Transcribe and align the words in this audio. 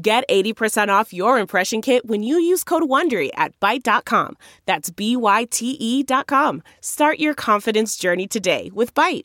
Get 0.00 0.28
80% 0.28 0.90
off 0.90 1.12
your 1.12 1.40
impression 1.40 1.82
kit 1.82 2.06
when 2.06 2.22
you 2.22 2.38
use 2.38 2.62
code 2.62 2.84
WONDERY 2.84 3.30
at 3.34 3.58
Byte.com. 3.58 4.36
That's 4.64 4.90
B-Y-T-E 4.90 6.02
dot 6.04 6.28
com. 6.28 6.62
Start 6.80 7.18
your 7.18 7.34
confidence 7.34 7.96
journey 7.96 8.28
today 8.28 8.70
with 8.72 8.94
Byte. 8.94 9.24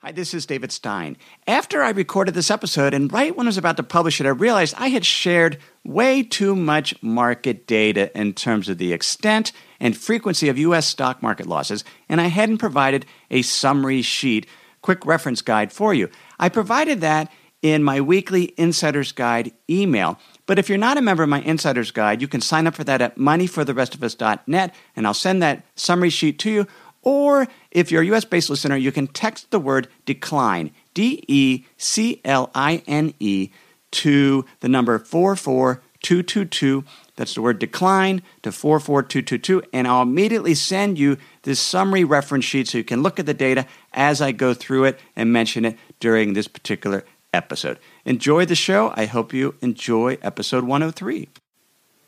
Hi, 0.00 0.10
this 0.10 0.34
is 0.34 0.44
David 0.44 0.72
Stein. 0.72 1.16
After 1.46 1.84
I 1.84 1.90
recorded 1.90 2.34
this 2.34 2.50
episode 2.50 2.94
and 2.94 3.12
right 3.12 3.36
when 3.36 3.46
I 3.46 3.50
was 3.50 3.58
about 3.58 3.76
to 3.76 3.84
publish 3.84 4.20
it, 4.20 4.26
I 4.26 4.30
realized 4.30 4.74
I 4.76 4.88
had 4.88 5.06
shared 5.06 5.58
way 5.84 6.24
too 6.24 6.56
much 6.56 7.00
market 7.00 7.68
data 7.68 8.10
in 8.18 8.32
terms 8.32 8.68
of 8.68 8.78
the 8.78 8.92
extent 8.92 9.52
and 9.78 9.96
frequency 9.96 10.48
of 10.48 10.58
U.S. 10.58 10.88
stock 10.88 11.22
market 11.22 11.46
losses, 11.46 11.84
and 12.08 12.20
I 12.20 12.26
hadn't 12.26 12.58
provided 12.58 13.06
a 13.30 13.42
summary 13.42 14.02
sheet, 14.02 14.48
quick 14.80 15.06
reference 15.06 15.42
guide 15.42 15.72
for 15.72 15.94
you. 15.94 16.08
I 16.40 16.48
provided 16.48 17.00
that 17.02 17.30
in 17.62 17.82
my 17.82 18.00
weekly 18.00 18.52
Insider's 18.56 19.12
Guide 19.12 19.52
email. 19.70 20.18
But 20.46 20.58
if 20.58 20.68
you're 20.68 20.78
not 20.78 20.98
a 20.98 21.02
member 21.02 21.22
of 21.22 21.28
my 21.28 21.40
Insider's 21.40 21.92
Guide, 21.92 22.20
you 22.20 22.28
can 22.28 22.40
sign 22.40 22.66
up 22.66 22.74
for 22.74 22.84
that 22.84 23.00
at 23.00 23.16
moneyfortherestofus.net, 23.16 24.74
and 24.96 25.06
I'll 25.06 25.14
send 25.14 25.42
that 25.42 25.64
summary 25.76 26.10
sheet 26.10 26.38
to 26.40 26.50
you. 26.50 26.66
Or 27.02 27.48
if 27.70 27.90
you're 27.90 28.02
a 28.02 28.06
US 28.06 28.24
based 28.24 28.50
listener, 28.50 28.76
you 28.76 28.92
can 28.92 29.06
text 29.06 29.50
the 29.50 29.60
word 29.60 29.88
decline, 30.04 30.72
D 30.94 31.24
E 31.28 31.64
C 31.76 32.20
L 32.24 32.50
I 32.54 32.82
N 32.86 33.14
E, 33.18 33.50
to 33.92 34.44
the 34.60 34.68
number 34.68 34.98
44222. 34.98 36.84
That's 37.16 37.34
the 37.34 37.42
word 37.42 37.58
decline 37.58 38.22
to 38.42 38.52
44222. 38.52 39.62
And 39.72 39.86
I'll 39.86 40.02
immediately 40.02 40.54
send 40.54 40.98
you 40.98 41.18
this 41.42 41.60
summary 41.60 42.04
reference 42.04 42.44
sheet 42.44 42.68
so 42.68 42.78
you 42.78 42.84
can 42.84 43.02
look 43.02 43.18
at 43.18 43.26
the 43.26 43.34
data 43.34 43.66
as 43.92 44.22
I 44.22 44.32
go 44.32 44.54
through 44.54 44.84
it 44.84 44.98
and 45.14 45.32
mention 45.32 45.64
it 45.64 45.78
during 46.00 46.32
this 46.32 46.48
particular 46.48 47.04
episode. 47.32 47.78
Enjoy 48.04 48.44
the 48.44 48.54
show. 48.54 48.92
I 48.96 49.06
hope 49.06 49.32
you 49.32 49.54
enjoy 49.60 50.18
episode 50.22 50.64
103. 50.64 51.28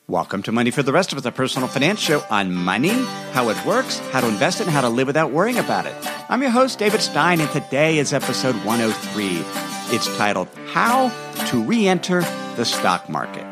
Welcome 0.07 0.43
to 0.43 0.53
Money 0.53 0.71
for 0.71 0.83
the 0.83 0.93
Rest 0.93 1.13
of 1.13 1.19
Us, 1.19 1.25
a 1.25 1.33
personal 1.33 1.67
finance 1.67 1.99
show 1.99 2.23
on 2.29 2.53
money, 2.53 2.93
how 3.33 3.49
it 3.49 3.65
works, 3.65 3.99
how 4.11 4.21
to 4.21 4.29
invest 4.29 4.61
it, 4.61 4.65
and 4.65 4.73
how 4.73 4.83
to 4.83 4.89
live 4.91 5.07
without 5.07 5.31
worrying 5.31 5.57
about 5.57 5.87
it. 5.87 5.95
I'm 6.29 6.43
your 6.43 6.51
host, 6.51 6.79
David 6.79 7.01
Stein, 7.01 7.41
and 7.41 7.51
today 7.51 7.97
is 7.97 8.13
episode 8.13 8.55
103. 8.67 9.43
It's 9.97 10.15
titled 10.19 10.49
How 10.67 11.09
to 11.47 11.63
Re 11.63 11.89
Enter 11.89 12.21
the 12.57 12.67
Stock 12.67 13.09
Market. 13.09 13.47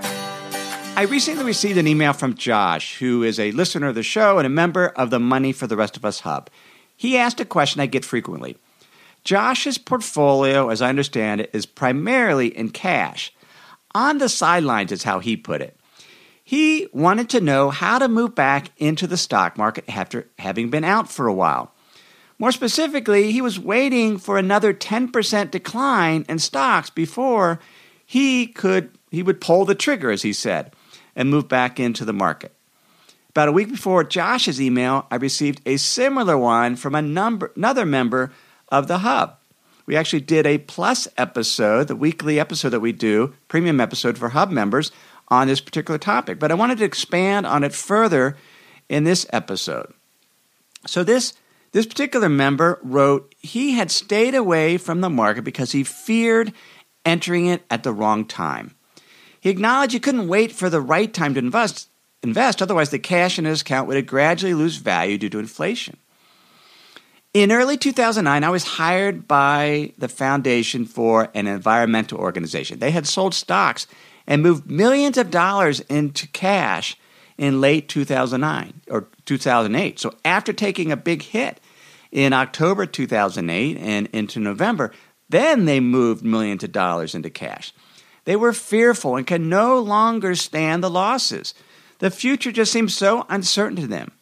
I 0.94 1.06
recently 1.08 1.44
received 1.44 1.78
an 1.78 1.86
email 1.86 2.12
from 2.12 2.34
Josh, 2.34 2.98
who 2.98 3.22
is 3.22 3.40
a 3.40 3.52
listener 3.52 3.86
of 3.88 3.94
the 3.94 4.02
show 4.02 4.36
and 4.36 4.46
a 4.46 4.50
member 4.50 4.88
of 4.88 5.08
the 5.08 5.18
Money 5.18 5.52
for 5.52 5.66
the 5.66 5.76
Rest 5.76 5.96
of 5.96 6.04
Us 6.04 6.20
Hub. 6.20 6.50
He 6.94 7.16
asked 7.16 7.40
a 7.40 7.46
question 7.46 7.80
I 7.80 7.86
get 7.86 8.04
frequently. 8.04 8.58
Josh's 9.24 9.78
portfolio, 9.78 10.68
as 10.68 10.82
I 10.82 10.88
understand 10.88 11.40
it, 11.40 11.50
is 11.52 11.66
primarily 11.66 12.48
in 12.56 12.70
cash. 12.70 13.32
On 13.94 14.18
the 14.18 14.28
sidelines, 14.28 14.90
is 14.90 15.04
how 15.04 15.18
he 15.18 15.36
put 15.36 15.60
it. 15.60 15.76
He 16.42 16.88
wanted 16.92 17.30
to 17.30 17.40
know 17.40 17.70
how 17.70 17.98
to 17.98 18.08
move 18.08 18.34
back 18.34 18.72
into 18.76 19.06
the 19.06 19.16
stock 19.16 19.56
market 19.56 19.84
after 19.88 20.28
having 20.38 20.70
been 20.70 20.84
out 20.84 21.10
for 21.10 21.26
a 21.26 21.34
while. 21.34 21.72
More 22.38 22.52
specifically, 22.52 23.30
he 23.30 23.40
was 23.40 23.60
waiting 23.60 24.18
for 24.18 24.36
another 24.36 24.74
10% 24.74 25.50
decline 25.50 26.26
in 26.28 26.38
stocks 26.40 26.90
before 26.90 27.60
he 28.04 28.48
could 28.48 28.90
he 29.10 29.22
would 29.22 29.40
pull 29.40 29.64
the 29.64 29.74
trigger 29.74 30.10
as 30.10 30.22
he 30.22 30.32
said 30.32 30.74
and 31.14 31.30
move 31.30 31.46
back 31.46 31.78
into 31.78 32.04
the 32.04 32.12
market. 32.12 32.52
About 33.28 33.48
a 33.48 33.52
week 33.52 33.70
before 33.70 34.04
Josh's 34.04 34.60
email, 34.60 35.06
I 35.10 35.16
received 35.16 35.60
a 35.64 35.76
similar 35.76 36.36
one 36.36 36.76
from 36.76 36.94
a 36.94 37.02
number, 37.02 37.52
another 37.56 37.86
member 37.86 38.32
of 38.72 38.88
the 38.88 38.98
hub. 38.98 39.36
We 39.86 39.96
actually 39.96 40.20
did 40.20 40.46
a 40.46 40.58
plus 40.58 41.06
episode, 41.16 41.88
the 41.88 41.96
weekly 41.96 42.40
episode 42.40 42.70
that 42.70 42.80
we 42.80 42.92
do, 42.92 43.34
premium 43.48 43.80
episode 43.80 44.16
for 44.16 44.30
hub 44.30 44.50
members 44.50 44.90
on 45.28 45.46
this 45.46 45.60
particular 45.60 45.98
topic. 45.98 46.38
But 46.38 46.50
I 46.50 46.54
wanted 46.54 46.78
to 46.78 46.84
expand 46.84 47.46
on 47.46 47.62
it 47.62 47.74
further 47.74 48.36
in 48.88 49.04
this 49.04 49.26
episode. 49.30 49.92
So 50.86 51.04
this 51.04 51.34
this 51.72 51.86
particular 51.86 52.28
member 52.28 52.78
wrote 52.82 53.34
he 53.38 53.72
had 53.72 53.90
stayed 53.90 54.34
away 54.34 54.76
from 54.76 55.00
the 55.00 55.08
market 55.08 55.42
because 55.42 55.72
he 55.72 55.84
feared 55.84 56.52
entering 57.04 57.46
it 57.46 57.62
at 57.70 57.82
the 57.82 57.92
wrong 57.92 58.24
time. 58.24 58.74
He 59.40 59.50
acknowledged 59.50 59.94
he 59.94 60.00
couldn't 60.00 60.28
wait 60.28 60.52
for 60.52 60.70
the 60.70 60.80
right 60.80 61.12
time 61.12 61.34
to 61.34 61.40
invest, 61.40 61.88
invest 62.22 62.62
otherwise 62.62 62.90
the 62.90 62.98
cash 62.98 63.38
in 63.38 63.46
his 63.46 63.62
account 63.62 63.88
would 63.88 64.06
gradually 64.06 64.54
lose 64.54 64.76
value 64.76 65.18
due 65.18 65.30
to 65.30 65.38
inflation. 65.38 65.96
In 67.34 67.50
early 67.50 67.78
2009, 67.78 68.44
I 68.44 68.50
was 68.50 68.64
hired 68.64 69.26
by 69.26 69.94
the 69.96 70.08
Foundation 70.08 70.84
for 70.84 71.30
an 71.32 71.46
Environmental 71.46 72.18
Organization. 72.18 72.78
They 72.78 72.90
had 72.90 73.06
sold 73.06 73.32
stocks 73.34 73.86
and 74.26 74.42
moved 74.42 74.70
millions 74.70 75.16
of 75.16 75.30
dollars 75.30 75.80
into 75.80 76.28
cash 76.28 76.94
in 77.38 77.62
late 77.62 77.88
2009 77.88 78.82
or 78.90 79.08
2008. 79.24 79.98
So 79.98 80.14
after 80.26 80.52
taking 80.52 80.92
a 80.92 80.96
big 80.96 81.22
hit 81.22 81.58
in 82.10 82.34
October 82.34 82.84
2008 82.84 83.78
and 83.78 84.08
into 84.08 84.38
November, 84.38 84.92
then 85.30 85.64
they 85.64 85.80
moved 85.80 86.22
millions 86.22 86.62
of 86.62 86.70
dollars 86.72 87.14
into 87.14 87.30
cash. 87.30 87.72
They 88.26 88.36
were 88.36 88.52
fearful 88.52 89.16
and 89.16 89.26
could 89.26 89.40
no 89.40 89.78
longer 89.78 90.34
stand 90.34 90.84
the 90.84 90.90
losses. 90.90 91.54
The 91.98 92.10
future 92.10 92.52
just 92.52 92.72
seemed 92.72 92.92
so 92.92 93.24
uncertain 93.30 93.76
to 93.76 93.86
them. 93.86 94.12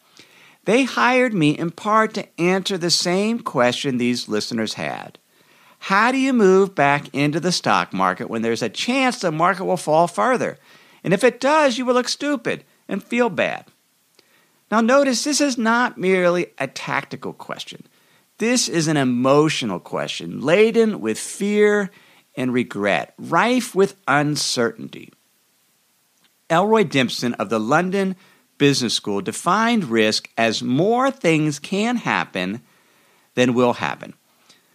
They 0.65 0.83
hired 0.83 1.33
me 1.33 1.57
in 1.57 1.71
part 1.71 2.13
to 2.13 2.27
answer 2.39 2.77
the 2.77 2.91
same 2.91 3.39
question 3.39 3.97
these 3.97 4.29
listeners 4.29 4.75
had. 4.75 5.17
How 5.79 6.11
do 6.11 6.19
you 6.19 6.33
move 6.33 6.75
back 6.75 7.13
into 7.13 7.39
the 7.39 7.51
stock 7.51 7.91
market 7.91 8.29
when 8.29 8.43
there's 8.43 8.61
a 8.61 8.69
chance 8.69 9.19
the 9.19 9.31
market 9.31 9.65
will 9.65 9.77
fall 9.77 10.07
further? 10.07 10.59
And 11.03 11.13
if 11.13 11.23
it 11.23 11.39
does, 11.39 11.77
you 11.77 11.85
will 11.85 11.95
look 11.95 12.07
stupid 12.07 12.63
and 12.87 13.03
feel 13.03 13.29
bad. 13.29 13.65
Now, 14.69 14.81
notice 14.81 15.23
this 15.23 15.41
is 15.41 15.57
not 15.57 15.97
merely 15.97 16.47
a 16.59 16.67
tactical 16.67 17.33
question. 17.33 17.87
This 18.37 18.69
is 18.69 18.87
an 18.87 18.97
emotional 18.97 19.79
question 19.79 20.41
laden 20.41 21.01
with 21.01 21.19
fear 21.19 21.89
and 22.35 22.53
regret, 22.53 23.13
rife 23.17 23.75
with 23.75 23.95
uncertainty. 24.07 25.11
Elroy 26.49 26.83
Dimson 26.83 27.33
of 27.35 27.49
the 27.49 27.59
London 27.59 28.15
Business 28.61 28.93
School 28.93 29.21
defined 29.21 29.85
risk 29.85 30.29
as 30.37 30.61
more 30.61 31.09
things 31.09 31.57
can 31.57 31.95
happen 31.95 32.61
than 33.33 33.55
will 33.55 33.73
happen. 33.73 34.13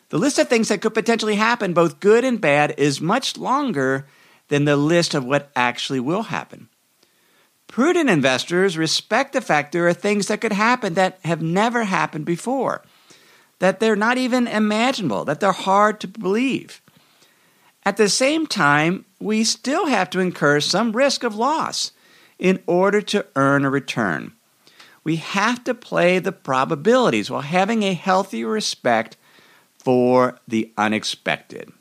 The 0.09 0.19
list 0.19 0.41
of 0.41 0.49
things 0.49 0.71
that 0.71 0.81
could 0.81 0.93
potentially 0.93 1.37
happen, 1.37 1.73
both 1.73 2.01
good 2.01 2.25
and 2.25 2.41
bad, 2.41 2.75
is 2.79 3.01
much 3.01 3.37
longer 3.37 4.09
than 4.49 4.65
the 4.65 4.75
list 4.77 5.15
of 5.15 5.25
what 5.25 5.53
actually 5.55 6.01
will 6.01 6.25
happen. 6.25 6.69
Prudent 7.69 8.11
investors 8.11 8.77
respect 8.77 9.33
the 9.33 9.41
fact 9.41 9.71
there 9.71 9.87
are 9.87 9.95
things 9.95 10.27
that 10.27 10.41
could 10.41 10.51
happen 10.51 10.95
that 10.95 11.21
have 11.25 11.41
never 11.41 11.85
happened 11.85 12.25
before, 12.25 12.83
that 13.61 13.79
they're 13.79 13.95
not 13.95 14.19
even 14.19 14.49
imaginable, 14.49 15.25
that 15.27 15.39
they're 15.39 15.53
hard 15.53 16.01
to 16.01 16.09
believe. 16.09 16.83
At 17.85 17.99
the 17.99 18.09
same 18.09 18.49
time, 18.49 19.05
we 19.21 19.45
still 19.45 19.87
have 19.87 20.11
to 20.11 20.19
incur 20.19 20.59
some 20.59 20.91
risk 20.91 21.23
of 21.23 21.37
loss 21.37 21.93
in 22.39 22.63
order 22.67 23.01
to 23.01 23.27
earn 23.37 23.65
a 23.65 23.71
return. 23.71 24.33
We 25.05 25.17
have 25.17 25.63
to 25.65 25.75
play 25.75 26.19
the 26.19 26.33
probabilities 26.33 27.31
while 27.31 27.43
having 27.43 27.83
a 27.83 27.95
healthy 27.95 28.45
respect 28.45 29.17
for 29.79 30.39
the 30.49 30.73
unexpected. 30.77 31.73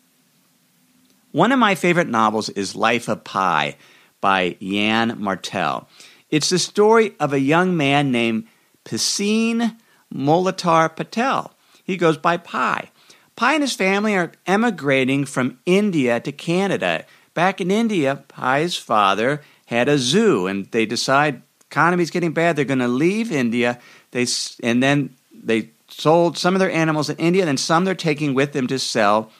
One 1.31 1.51
of 1.51 1.59
my 1.59 1.75
favorite 1.75 2.07
novels 2.07 2.49
is 2.49 2.75
Life 2.75 3.07
of 3.09 3.23
Pi 3.23 3.75
by 4.21 4.55
Yann 4.59 5.19
Martel. 5.19 5.87
It's 6.29 6.49
the 6.49 6.59
story 6.59 7.15
of 7.19 7.33
a 7.33 7.39
young 7.39 7.75
man 7.75 8.11
named 8.11 8.47
Piscine 8.85 9.75
Molitor 10.13 10.95
Patel. 10.95 11.53
He 11.83 11.97
goes 11.97 12.17
by 12.17 12.37
Pi. 12.37 12.91
Pi 13.35 13.53
and 13.53 13.63
his 13.63 13.73
family 13.73 14.15
are 14.15 14.31
emigrating 14.47 15.25
from 15.25 15.59
India 15.65 16.19
to 16.21 16.31
Canada. 16.31 17.05
Back 17.33 17.59
in 17.59 17.69
India, 17.69 18.23
Pi's 18.27 18.77
father 18.77 19.41
had 19.65 19.89
a 19.89 19.97
zoo, 19.97 20.47
and 20.47 20.65
they 20.67 20.85
decide 20.85 21.41
economy's 21.69 22.11
getting 22.11 22.31
bad. 22.31 22.55
They're 22.55 22.65
going 22.65 22.79
to 22.79 22.87
leave 22.87 23.31
India. 23.31 23.79
They 24.11 24.27
and 24.63 24.81
then 24.81 25.15
they 25.33 25.69
sold 25.87 26.37
some 26.37 26.55
of 26.55 26.59
their 26.59 26.71
animals 26.71 27.09
in 27.09 27.17
India, 27.17 27.45
and 27.45 27.59
some 27.59 27.85
they're 27.85 27.95
taking 27.95 28.33
with 28.33 28.53
them 28.53 28.67
to 28.67 28.79
sell 28.79 29.31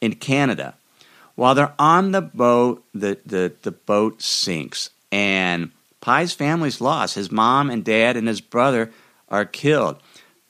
in 0.00 0.14
Canada. 0.14 0.74
While 1.34 1.54
they're 1.54 1.74
on 1.78 2.12
the 2.12 2.20
boat, 2.20 2.84
the, 2.92 3.18
the, 3.24 3.52
the 3.62 3.72
boat 3.72 4.20
sinks, 4.20 4.90
and 5.10 5.70
Pi's 6.00 6.34
family's 6.34 6.80
lost. 6.80 7.14
His 7.14 7.30
mom 7.30 7.70
and 7.70 7.84
dad 7.84 8.16
and 8.16 8.28
his 8.28 8.40
brother 8.40 8.92
are 9.28 9.46
killed. 9.46 9.96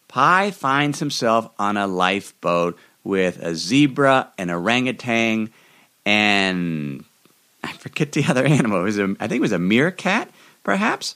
Pi 0.09 0.51
finds 0.51 0.99
himself 0.99 1.49
on 1.59 1.77
a 1.77 1.87
lifeboat 1.87 2.77
with 3.05 3.39
a 3.39 3.55
zebra, 3.55 4.33
an 4.39 4.51
orangutan, 4.51 5.51
and 6.05 7.05
I 7.63 7.73
forget 7.73 8.13
the 8.13 8.25
other 8.29 8.45
animal. 8.45 8.81
It 8.81 8.85
was 8.85 8.99
a, 8.99 9.17
I 9.21 9.27
think 9.27 9.39
it 9.39 9.41
was 9.41 9.53
a 9.53 9.59
meerkat, 9.59 10.31
perhaps. 10.65 11.15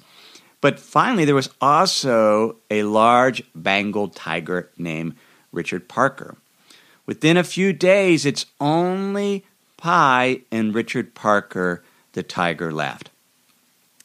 But 0.61 0.81
finally, 0.81 1.25
there 1.25 1.35
was 1.35 1.51
also 1.61 2.57
a 2.71 2.83
large 2.85 3.43
Bengal 3.55 4.09
tiger 4.09 4.71
named 4.79 5.17
Richard 5.53 5.89
Parker. 5.89 6.37
Within 7.05 7.37
a 7.37 7.45
few 7.45 7.73
days, 7.73 8.27
it's 8.27 8.47
only 8.61 9.45
Pi 9.77 10.41
and 10.51 10.75
Richard 10.75 11.15
Parker, 11.15 11.85
the 12.13 12.23
tiger, 12.23 12.73
left. 12.73 13.11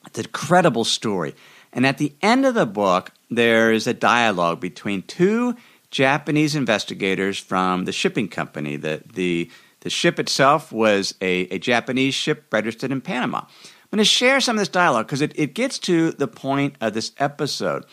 It's 0.05 0.19
an 0.19 0.25
incredible 0.25 0.83
story. 0.83 1.33
And 1.73 1.85
at 1.85 1.97
the 1.97 2.13
end 2.21 2.45
of 2.45 2.53
the 2.53 2.65
book, 2.65 3.11
there 3.29 3.71
is 3.71 3.87
a 3.87 3.93
dialogue 3.93 4.59
between 4.59 5.03
two 5.03 5.55
Japanese 5.89 6.55
investigators 6.55 7.37
from 7.37 7.85
the 7.85 7.91
shipping 7.91 8.27
company. 8.27 8.75
The, 8.75 9.01
the, 9.13 9.49
the 9.81 9.89
ship 9.89 10.19
itself 10.19 10.71
was 10.71 11.13
a, 11.21 11.41
a 11.49 11.59
Japanese 11.59 12.13
ship 12.13 12.45
registered 12.51 12.91
in 12.91 13.01
Panama. 13.01 13.39
I'm 13.39 13.97
going 13.97 13.99
to 13.99 14.05
share 14.05 14.39
some 14.39 14.55
of 14.55 14.61
this 14.61 14.69
dialogue 14.69 15.07
because 15.07 15.21
it, 15.21 15.33
it 15.35 15.53
gets 15.53 15.77
to 15.79 16.11
the 16.11 16.27
point 16.27 16.75
of 16.79 16.93
this 16.93 17.11
episode 17.17 17.85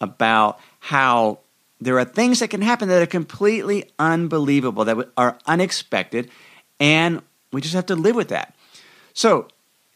about 0.00 0.60
how 0.80 1.40
there 1.80 1.98
are 1.98 2.04
things 2.04 2.40
that 2.40 2.48
can 2.48 2.60
happen 2.60 2.88
that 2.88 3.00
are 3.00 3.06
completely 3.06 3.90
unbelievable, 3.98 4.84
that 4.84 5.10
are 5.16 5.38
unexpected, 5.46 6.30
and 6.80 7.22
we 7.52 7.60
just 7.60 7.74
have 7.74 7.86
to 7.86 7.96
live 7.96 8.16
with 8.16 8.28
that. 8.28 8.54
So, 9.14 9.48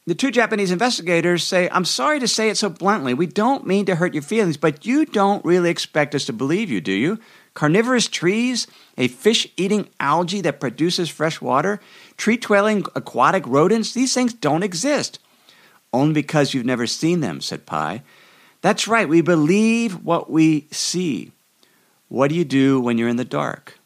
the 0.05 0.17
two 0.17 0.33
Japanese 0.33 0.73
investigators 0.73 1.44
say, 1.44 1.69
I'm 1.71 1.85
sorry 1.85 2.19
to 2.19 2.27
say 2.27 2.49
it 2.49 2.56
so 2.56 2.69
bluntly. 2.69 3.15
We 3.15 3.27
don't 3.27 3.67
mean 3.67 3.87
to 3.87 3.94
hurt 3.94 4.15
your 4.15 4.23
feelings, 4.25 4.56
but 4.56 4.85
you 4.85 5.06
don't 5.06 5.44
really 5.44 5.71
expect 5.71 6.17
us 6.17 6.25
to 6.25 6.33
believe 6.33 6.73
you, 6.73 6.81
do 6.81 6.91
you? 6.91 7.21
Carnivorous 7.55 8.09
trees, 8.09 8.67
a 8.97 9.09
fish 9.09 9.47
eating 9.57 9.89
algae 10.01 10.41
that 10.41 10.61
produces 10.61 11.11
fresh 11.11 11.41
water, 11.41 11.81
tree 12.17 12.37
twirling 12.37 12.85
aquatic 12.95 13.47
rodents, 13.47 13.93
these 13.93 14.15
things 14.15 14.33
don't 14.33 14.63
exist. 14.63 15.19
Only 15.93 16.15
because 16.15 16.55
you've 16.55 16.65
never 16.65 16.87
seen 16.87 17.21
them, 17.21 17.41
said 17.41 17.67
Pi. 17.67 18.03
That's 18.63 18.89
right, 18.89 19.09
we 19.09 19.21
believe 19.21 20.05
what 20.05 20.31
we 20.31 20.67
see. 20.71 21.33
What 22.09 22.29
do 22.29 22.35
you 22.35 22.45
do 22.45 22.81
when 22.81 22.97
you're 22.97 23.09
in 23.09 23.17
the 23.17 23.25
dark? 23.25 23.79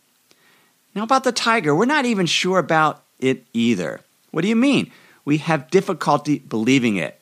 Now, 0.95 1.03
about 1.03 1.25
the 1.25 1.33
tiger, 1.33 1.75
we're 1.75 1.87
not 1.87 2.07
even 2.07 2.27
sure 2.27 2.59
about 2.59 3.03
it 3.19 3.45
either. 3.53 4.01
What 4.31 4.43
do 4.43 4.49
you 4.49 4.57
mean? 4.57 4.91
We 5.25 5.39
have 5.39 5.71
difficulty 5.71 6.39
believing 6.39 6.97
it. 6.97 7.21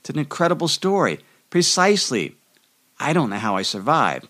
It's 0.00 0.10
an 0.10 0.18
incredible 0.18 0.68
story. 0.68 1.20
Precisely. 1.50 2.36
I 2.98 3.12
don't 3.12 3.30
know 3.30 3.38
how 3.38 3.56
I 3.56 3.62
survived. 3.62 4.28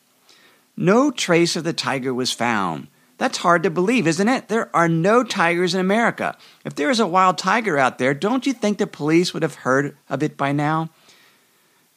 No 0.76 1.10
trace 1.10 1.56
of 1.56 1.64
the 1.64 1.72
tiger 1.72 2.12
was 2.12 2.32
found. 2.32 2.88
That's 3.18 3.38
hard 3.38 3.62
to 3.62 3.70
believe, 3.70 4.06
isn't 4.06 4.28
it? 4.28 4.48
There 4.48 4.74
are 4.76 4.88
no 4.88 5.24
tigers 5.24 5.74
in 5.74 5.80
America. 5.80 6.36
If 6.64 6.74
there 6.74 6.90
is 6.90 7.00
a 7.00 7.06
wild 7.06 7.38
tiger 7.38 7.78
out 7.78 7.98
there, 7.98 8.12
don't 8.12 8.46
you 8.46 8.52
think 8.52 8.76
the 8.76 8.86
police 8.86 9.32
would 9.32 9.42
have 9.42 9.54
heard 9.54 9.96
of 10.10 10.22
it 10.22 10.36
by 10.36 10.52
now? 10.52 10.90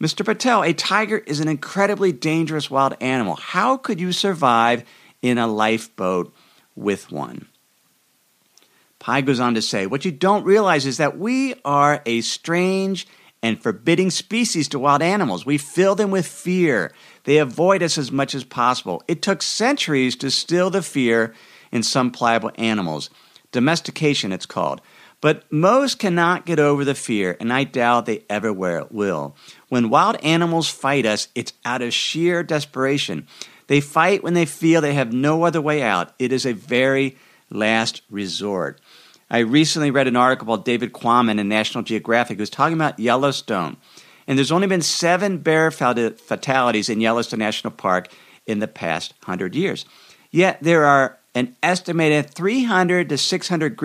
Mr. 0.02 0.24
Patel, 0.24 0.64
a 0.64 0.72
tiger 0.72 1.18
is 1.18 1.42
an 1.42 1.50
incredibly 1.50 2.14
dangerous 2.14 2.72
wild 2.72 2.96
animal. 3.02 3.36
How 3.36 3.76
could 3.76 4.00
you 4.00 4.14
survive 4.14 4.86
in 5.22 5.38
a 5.38 5.46
lifeboat 5.46 6.34
with 6.74 7.12
one? 7.12 7.48
Pi 9.00 9.20
goes 9.22 9.42
on 9.42 9.56
to 9.56 9.62
say, 9.62 9.88
What 9.88 10.06
you 10.06 10.12
don't 10.12 10.46
realize 10.46 10.86
is 10.86 10.98
that 10.98 11.18
we 11.18 11.54
are 11.66 12.02
a 12.06 12.22
strange 12.22 13.08
and 13.42 13.62
forbidding 13.62 14.10
species 14.10 14.70
to 14.70 14.80
wild 14.80 15.02
animals. 15.02 15.46
We 15.46 15.58
fill 15.58 15.96
them 15.96 16.12
with 16.12 16.28
fear. 16.28 16.94
They 17.30 17.38
avoid 17.38 17.84
us 17.84 18.00
as 18.00 18.12
much 18.12 18.34
as 18.34 18.44
possible. 18.44 19.04
It 19.08 19.22
took 19.22 19.44
centuries 19.44 20.16
to 20.16 20.32
still 20.32 20.72
the 20.72 20.82
fear 20.82 21.36
in 21.72 21.84
some 21.84 22.10
pliable 22.10 22.50
animals. 22.56 23.12
Domestication, 23.52 24.32
it's 24.32 24.48
called. 24.48 24.82
But 25.22 25.44
most 25.52 26.00
cannot 26.00 26.48
get 26.48 26.60
over 26.60 26.84
the 26.84 26.96
fear, 26.96 27.38
and 27.40 27.54
I 27.54 27.66
doubt 27.66 28.08
they 28.08 28.24
ever 28.32 28.52
will. 28.52 29.36
When 29.68 29.92
wild 29.92 30.16
animals 30.24 30.70
fight 30.70 31.06
us, 31.06 31.28
it's 31.36 31.54
out 31.64 31.84
of 31.84 31.94
sheer 31.94 32.42
desperation. 32.42 33.28
They 33.68 33.80
fight 33.80 34.24
when 34.24 34.34
they 34.34 34.48
feel 34.48 34.82
they 34.82 34.96
have 34.96 35.14
no 35.14 35.44
other 35.44 35.62
way 35.62 35.84
out. 35.84 36.16
It 36.18 36.34
is 36.34 36.48
a 36.48 36.54
very 36.54 37.16
last 37.52 38.02
resort. 38.10 38.82
I 39.30 39.38
recently 39.42 39.92
read 39.92 40.08
an 40.08 40.16
article 40.16 40.52
about 40.52 40.66
David 40.66 40.94
Quammen 40.94 41.38
in 41.38 41.48
National 41.48 41.84
Geographic 41.84 42.38
who 42.38 42.42
was 42.42 42.50
talking 42.50 42.74
about 42.74 43.00
Yellowstone. 43.00 43.78
And 44.30 44.38
there's 44.38 44.52
only 44.52 44.68
been 44.68 44.84
seven 44.84 45.40
bear 45.40 45.72
fatalities 45.72 46.88
in 46.88 47.02
Yellowstone 47.02 47.40
National 47.40 47.72
Park 47.72 48.10
in 48.46 48.60
the 48.60 48.68
past 48.68 49.16
hundred 49.24 49.56
years. 49.56 49.86
Yet 50.30 50.60
there 50.62 50.86
are 50.86 51.18
an 51.34 51.56
estimated 51.64 52.30
300 52.30 53.10
to 53.10 53.18
600 53.18 53.76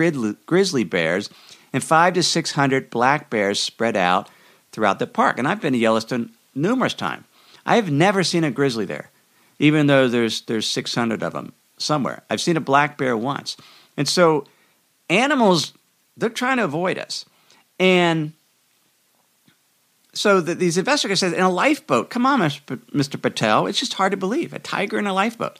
grizzly 0.45 0.83
bears 0.83 1.31
and 1.73 1.83
5 1.83 2.13
to 2.13 2.23
600 2.23 2.91
black 2.91 3.31
bears 3.31 3.59
spread 3.59 3.97
out 3.97 4.29
throughout 4.71 4.99
the 4.99 5.07
park. 5.07 5.39
And 5.39 5.47
I've 5.47 5.61
been 5.61 5.73
to 5.73 5.79
Yellowstone 5.79 6.31
numerous 6.53 6.93
times. 6.93 7.25
I 7.65 7.77
have 7.77 7.89
never 7.89 8.23
seen 8.23 8.43
a 8.43 8.51
grizzly 8.51 8.85
there, 8.85 9.09
even 9.57 9.87
though 9.87 10.07
there's, 10.07 10.41
there's 10.41 10.67
600 10.67 11.23
of 11.23 11.33
them 11.33 11.53
somewhere. 11.77 12.21
I've 12.29 12.39
seen 12.39 12.55
a 12.55 12.61
black 12.61 12.99
bear 12.99 13.17
once. 13.17 13.57
And 13.97 14.07
so 14.07 14.45
animals, 15.09 15.73
they're 16.15 16.29
trying 16.29 16.57
to 16.57 16.65
avoid 16.65 16.99
us. 16.99 17.25
And 17.79 18.33
so 20.15 20.41
the, 20.41 20.55
these 20.55 20.77
investigators 20.77 21.19
said, 21.19 21.33
in 21.33 21.41
a 21.41 21.49
lifeboat, 21.49 22.09
come 22.09 22.25
on, 22.25 22.39
Mr. 22.39 23.21
Patel, 23.21 23.67
it's 23.67 23.79
just 23.79 23.93
hard 23.93 24.11
to 24.11 24.17
believe. 24.17 24.53
A 24.53 24.59
tiger 24.59 24.97
in 24.97 25.07
a 25.07 25.13
lifeboat. 25.13 25.59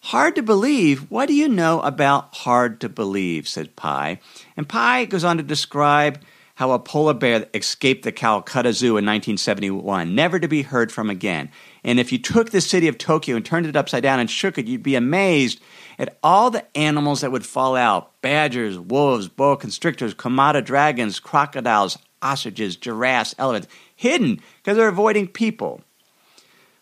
Hard 0.00 0.36
to 0.36 0.42
believe? 0.42 1.10
What 1.10 1.26
do 1.26 1.34
you 1.34 1.48
know 1.48 1.80
about 1.80 2.34
hard 2.34 2.80
to 2.80 2.88
believe? 2.88 3.46
said 3.46 3.76
Pi. 3.76 4.20
And 4.56 4.68
Pi 4.68 5.04
goes 5.04 5.24
on 5.24 5.36
to 5.36 5.42
describe 5.42 6.20
how 6.54 6.72
a 6.72 6.78
polar 6.78 7.14
bear 7.14 7.46
escaped 7.54 8.04
the 8.04 8.10
Calcutta 8.10 8.72
Zoo 8.72 8.96
in 8.96 9.04
1971, 9.04 10.14
never 10.14 10.40
to 10.40 10.48
be 10.48 10.62
heard 10.62 10.90
from 10.90 11.08
again. 11.08 11.50
And 11.84 12.00
if 12.00 12.10
you 12.10 12.18
took 12.18 12.50
the 12.50 12.60
city 12.60 12.88
of 12.88 12.98
Tokyo 12.98 13.36
and 13.36 13.44
turned 13.44 13.66
it 13.66 13.76
upside 13.76 14.02
down 14.02 14.18
and 14.18 14.28
shook 14.28 14.58
it, 14.58 14.66
you'd 14.66 14.82
be 14.82 14.96
amazed 14.96 15.60
at 15.98 16.18
all 16.22 16.50
the 16.50 16.64
animals 16.76 17.20
that 17.20 17.30
would 17.30 17.46
fall 17.46 17.76
out 17.76 18.20
badgers, 18.22 18.78
wolves, 18.78 19.28
boa 19.28 19.56
constrictors, 19.56 20.14
Komodo 20.14 20.64
dragons, 20.64 21.20
crocodiles, 21.20 21.96
ostriches, 22.22 22.76
giraffes, 22.76 23.34
elephants, 23.38 23.68
hidden 23.94 24.40
because 24.58 24.76
they're 24.76 24.88
avoiding 24.88 25.26
people. 25.26 25.82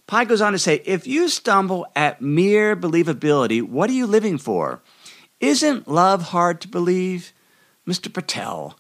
Pi 0.07 0.25
goes 0.25 0.41
on 0.41 0.53
to 0.53 0.59
say 0.59 0.83
if 0.85 1.07
you 1.07 1.29
stumble 1.29 1.87
at 1.97 2.23
mere 2.23 2.77
believability, 2.77 3.63
what 3.63 3.91
are 3.91 3.95
you 3.95 4.07
living 4.07 4.39
for? 4.39 4.81
Isn't 5.41 5.89
love 5.89 6.23
hard 6.23 6.61
to 6.63 6.69
believe? 6.69 7.33
Mr. 7.87 8.13
Patel, 8.13 8.79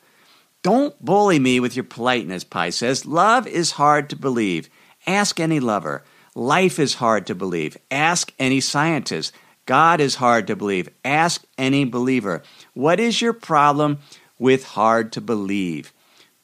don't 0.62 0.98
bully 1.04 1.38
me 1.38 1.60
with 1.60 1.76
your 1.76 1.84
politeness, 1.84 2.44
Pi 2.44 2.70
says. 2.70 3.06
Love 3.06 3.46
is 3.46 3.72
hard 3.72 4.10
to 4.10 4.16
believe. 4.16 4.68
Ask 5.06 5.38
any 5.38 5.60
lover. 5.60 6.02
Life 6.34 6.78
is 6.78 6.94
hard 6.94 7.26
to 7.28 7.34
believe. 7.34 7.76
Ask 7.90 8.32
any 8.38 8.60
scientist. 8.60 9.32
God 9.64 10.00
is 10.00 10.16
hard 10.16 10.46
to 10.46 10.56
believe. 10.56 10.88
Ask 11.04 11.44
any 11.58 11.84
believer. 11.84 12.42
What 12.74 13.00
is 13.00 13.20
your 13.20 13.32
problem 13.32 13.98
with 14.38 14.64
hard 14.64 15.12
to 15.12 15.20
believe? 15.20 15.92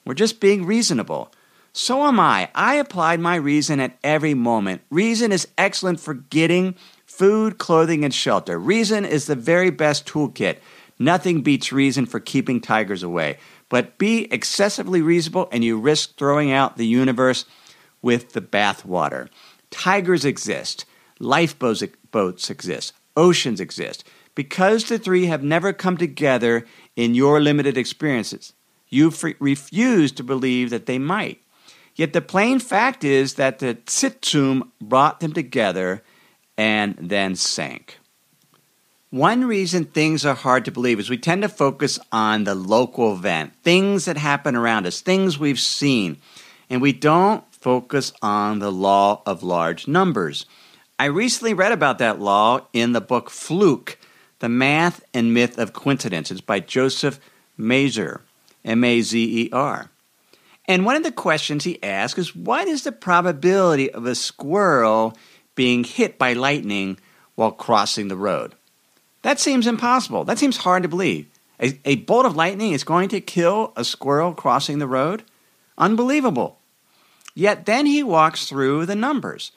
We're 0.05 0.15
just 0.15 0.41
being 0.41 0.65
reasonable. 0.65 1.33
So 1.73 2.07
am 2.07 2.21
I. 2.21 2.51
I 2.55 2.75
applied 2.75 3.21
my 3.21 3.37
reason 3.37 3.81
at 3.81 3.99
every 4.05 4.35
moment. 4.35 4.83
Reason 4.91 5.33
is 5.33 5.49
excellent 5.57 6.01
for 6.01 6.15
getting 6.15 6.75
food, 7.07 7.59
clothing, 7.59 8.05
and 8.05 8.13
shelter. 8.13 8.59
Reason 8.59 9.05
is 9.05 9.27
the 9.27 9.37
very 9.37 9.71
best 9.71 10.07
toolkit. 10.07 10.59
Nothing 10.99 11.41
beats 11.41 11.73
reason 11.73 12.05
for 12.05 12.21
keeping 12.21 12.61
tigers 12.61 13.03
away. 13.03 13.39
But 13.69 13.97
be 13.97 14.31
excessively 14.31 15.01
reasonable 15.01 15.49
and 15.51 15.65
you 15.65 15.79
risk 15.79 16.19
throwing 16.19 16.53
out 16.53 16.77
the 16.77 16.87
universe 16.87 17.47
with 18.03 18.35
the 18.35 18.43
bathwater. 18.43 19.29
Tigers 19.71 20.25
exist. 20.27 20.85
Lifeboats 21.19 21.83
boats 22.11 22.51
exist. 22.51 22.93
Oceans 23.17 23.61
exist. 23.61 24.05
Because 24.35 24.85
the 24.85 24.99
three 24.99 25.27
have 25.27 25.43
never 25.43 25.73
come 25.73 25.97
together 25.97 26.67
in 26.97 27.15
your 27.15 27.41
limited 27.41 27.77
experiences, 27.77 28.53
you 28.93 29.13
refuse 29.41 30.13
to 30.13 30.23
believe 30.23 30.71
that 30.71 30.87
they 30.87 30.99
might. 30.99 31.41
Yet 31.95 32.13
the 32.13 32.21
plain 32.21 32.59
fact 32.59 33.05
is 33.05 33.35
that 33.35 33.59
the 33.59 33.75
Tsimtsum 33.75 34.69
brought 34.81 35.21
them 35.21 35.33
together 35.33 36.03
and 36.57 36.97
then 36.99 37.37
sank. 37.37 37.99
One 39.11 39.45
reason 39.45 39.85
things 39.85 40.25
are 40.25 40.35
hard 40.35 40.65
to 40.65 40.71
believe 40.71 40.99
is 40.99 41.11
we 41.11 41.19
tend 41.19 41.43
to 41.43 41.49
focus 41.49 41.99
on 42.11 42.45
the 42.45 42.55
local 42.55 43.13
event, 43.13 43.53
things 43.63 44.07
that 44.07 44.17
happen 44.17 44.57
around 44.57 44.87
us, 44.87 45.03
things 45.03 45.39
we've 45.39 45.61
seen, 45.61 46.17
and 46.71 46.81
we 46.81 46.93
don't 46.93 47.45
focus 47.55 48.13
on 48.23 48.59
the 48.59 48.73
law 48.73 49.23
of 49.27 49.43
large 49.43 49.87
numbers. 49.87 50.47
I 50.99 51.07
recently 51.07 51.53
read 51.53 51.73
about 51.73 51.99
that 51.99 52.21
law 52.21 52.67
in 52.73 52.93
the 52.93 53.03
book 53.03 53.29
Fluke 53.29 53.99
The 54.39 54.49
Math 54.49 55.05
and 55.13 55.35
Myth 55.35 55.59
of 55.59 55.75
Coincidence. 55.75 56.31
It's 56.31 56.41
by 56.41 56.61
Joseph 56.61 57.21
Mazer, 57.59 58.23
M 58.65 58.85
A 58.85 59.01
Z 59.01 59.45
E 59.47 59.51
R. 59.53 59.91
And 60.67 60.85
one 60.85 60.97
of 60.97 61.03
the 61.03 61.13
questions 61.13 61.65
he 61.65 61.83
asks 61.83 62.19
is 62.19 62.37
what 62.37 62.69
is 62.69 62.85
the 62.85 62.93
probability 62.93 63.91
of 63.91 64.07
a 64.07 64.15
squirrel 64.15 65.17
being 65.55 65.85
hit 65.85 66.19
by 66.19 66.33
lightning 66.33 66.99
while 67.35 67.51
crossing 67.51 68.09
the 68.09 68.17
road? 68.17 68.55
That 69.23 69.41
seems 69.41 69.67
impossible. 69.67 70.25
That 70.25 70.39
seems 70.39 70.59
hard 70.59 70.83
to 70.83 70.89
believe. 70.89 71.27
A, 71.61 71.79
a 71.85 71.97
bolt 71.97 72.27
of 72.27 72.37
lightning 72.37 72.73
is 72.73 72.85
going 72.85 73.09
to 73.11 73.21
kill 73.21 73.73
a 73.77 73.85
squirrel 73.85 74.35
crossing 74.35 74.79
the 74.79 74.89
road? 74.89 75.23
Unbelievable. 75.79 76.59
Yet 77.35 77.67
then 77.67 77.87
he 77.87 78.03
walks 78.03 78.49
through 78.49 78.87
the 78.87 78.97
numbers. 78.97 79.53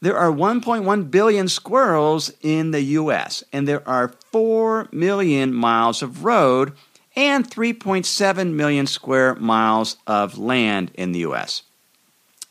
There 0.00 0.18
are 0.18 0.30
1.1 0.30 1.10
billion 1.10 1.48
squirrels 1.48 2.30
in 2.42 2.72
the 2.72 2.82
US, 2.82 3.42
and 3.52 3.66
there 3.66 3.88
are 3.88 4.14
4 4.32 4.88
million 4.92 5.54
miles 5.54 6.02
of 6.02 6.24
road 6.24 6.72
and 7.16 7.48
3.7 7.48 8.52
million 8.52 8.86
square 8.86 9.34
miles 9.36 9.96
of 10.06 10.38
land 10.38 10.90
in 10.94 11.12
the 11.12 11.20
US. 11.20 11.62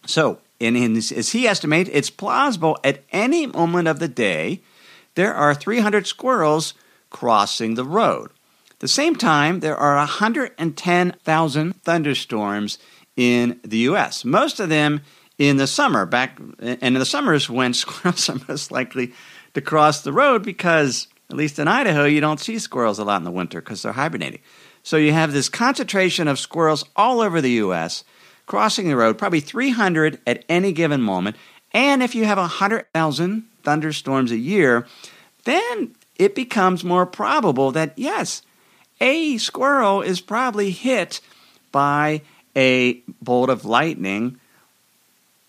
So, 0.06 0.40
in 0.60 0.76
his, 0.76 1.12
as 1.12 1.32
he 1.32 1.48
estimates, 1.48 1.90
it's 1.94 2.10
plausible 2.10 2.78
at 2.84 3.04
any 3.12 3.48
moment 3.48 3.88
of 3.88 4.00
the 4.00 4.08
day 4.08 4.62
there 5.16 5.34
are 5.34 5.54
300 5.54 6.08
squirrels 6.08 6.74
crossing 7.10 7.76
the 7.76 7.86
road. 7.86 8.32
At 8.72 8.80
the 8.80 8.88
same 8.88 9.16
time, 9.16 9.60
there 9.60 9.78
are 9.78 9.96
110,000 9.98 11.84
thunderstorms 11.84 12.80
in 13.16 13.60
the 13.64 13.78
US, 13.78 14.26
most 14.26 14.60
of 14.60 14.70
them 14.70 15.02
in 15.38 15.58
the 15.58 15.68
summer. 15.68 16.06
Back 16.06 16.40
and 16.60 16.82
in 16.82 16.94
the 16.96 17.06
summers 17.06 17.50
when 17.50 17.74
squirrels 17.74 18.30
are 18.30 18.40
most 18.48 18.72
likely 18.72 19.14
to 19.54 19.62
cross 19.62 20.02
the 20.02 20.14
road 20.14 20.44
because 20.44 21.08
at 21.30 21.36
least 21.36 21.60
in 21.60 21.68
Idaho 21.68 22.06
you 22.06 22.22
don't 22.22 22.40
see 22.40 22.60
squirrels 22.60 23.00
a 23.00 23.04
lot 23.04 23.18
in 23.18 23.24
the 23.24 23.32
winter 23.32 23.62
because 23.62 23.82
they're 23.82 23.94
hibernating. 23.94 24.42
So 24.84 24.98
you 24.98 25.14
have 25.14 25.32
this 25.32 25.50
concentration 25.50 26.28
of 26.28 26.40
squirrels 26.40 26.86
all 26.96 27.22
over 27.22 27.42
the 27.42 27.52
US 27.52 28.04
crossing 28.46 28.88
the 28.88 28.96
road, 28.96 29.18
probably 29.18 29.40
300 29.40 30.20
at 30.28 30.44
any 30.50 30.72
given 30.72 31.02
moment. 31.02 31.36
And 31.72 32.04
if 32.04 32.14
you 32.14 32.26
have 32.26 32.38
100,000 32.38 33.44
thunderstorms 33.64 34.32
a 34.32 34.38
year, 34.38 34.86
then 35.46 35.96
it 36.18 36.36
becomes 36.36 36.84
more 36.84 37.06
probable 37.06 37.72
that 37.72 37.94
yes, 37.98 38.42
a 39.02 39.38
squirrel 39.38 40.02
is 40.02 40.22
probably 40.22 40.72
hit 40.72 41.22
by 41.72 42.22
a 42.56 42.94
bolt 43.22 43.50
of 43.50 43.66
lightning 43.66 44.40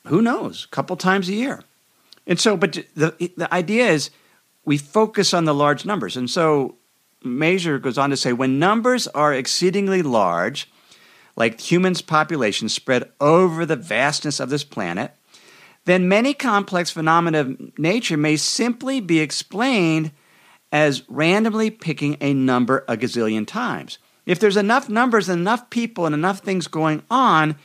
who 0.07 0.23
knows, 0.23 0.65
a 0.65 0.69
couple 0.69 0.97
times 0.97 1.29
a 1.29 1.35
year. 1.35 1.63
And 2.27 2.39
so, 2.39 2.57
but 2.57 2.79
the, 2.95 3.31
the 3.37 3.53
idea 3.53 3.89
is 3.89 4.11
we 4.65 4.79
focus 4.79 5.35
on 5.35 5.45
the 5.45 5.55
large 5.55 5.85
numbers. 5.85 6.17
And 6.17 6.29
so 6.29 6.77
Mazer 7.23 7.79
goes 7.79 7.99
on 7.99 8.11
to 8.11 8.17
say 8.17 8.33
when 8.33 8.59
numbers 8.59 9.07
are 9.09 9.33
exceedingly 9.33 10.03
large, 10.03 10.71
like 11.37 11.61
humans' 11.61 12.03
population 12.03 12.69
spread 12.69 13.11
over 13.21 13.67
the 13.67 13.77
vastness 13.77 14.41
of 14.41 14.51
this 14.51 14.65
planet, 14.65 15.13
then 15.85 16.09
many 16.09 16.33
complex 16.33 16.91
phenomena 16.91 17.41
of 17.41 17.79
nature 17.79 18.17
may 18.17 18.37
simply 18.37 19.01
be 19.01 19.21
explained 19.21 20.13
as 20.73 21.09
randomly 21.09 21.71
picking 21.71 22.17
a 22.21 22.35
number 22.35 22.85
a 22.89 22.97
gazillion 22.97 23.47
times. 23.47 23.99
If 24.27 24.41
there's 24.41 24.57
enough 24.57 24.89
numbers 24.89 25.29
and 25.29 25.41
enough 25.41 25.69
people 25.71 26.07
and 26.07 26.15
enough 26.15 26.41
things 26.41 26.67
going 26.67 27.03
on, 27.11 27.57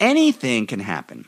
anything 0.00 0.66
can 0.66 0.80
happen. 0.80 1.26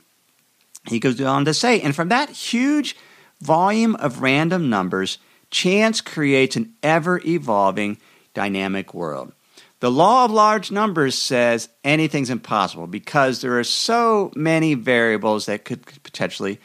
He 0.88 0.98
goes 0.98 1.20
on 1.20 1.44
to 1.44 1.54
say, 1.54 1.80
and 1.80 1.94
from 1.94 2.08
that 2.08 2.30
huge 2.30 2.96
volume 3.40 3.94
of 3.96 4.22
random 4.22 4.68
numbers, 4.70 5.18
chance 5.50 6.00
creates 6.00 6.56
an 6.56 6.74
ever 6.82 7.20
evolving 7.24 7.98
dynamic 8.34 8.94
world. 8.94 9.32
The 9.80 9.90
law 9.90 10.24
of 10.24 10.30
large 10.30 10.70
numbers 10.70 11.16
says 11.16 11.68
anything's 11.84 12.30
impossible 12.30 12.86
because 12.86 13.40
there 13.40 13.58
are 13.58 13.64
so 13.64 14.32
many 14.34 14.74
variables 14.74 15.46
that 15.46 15.64
could 15.64 15.84
potentially 16.02 16.58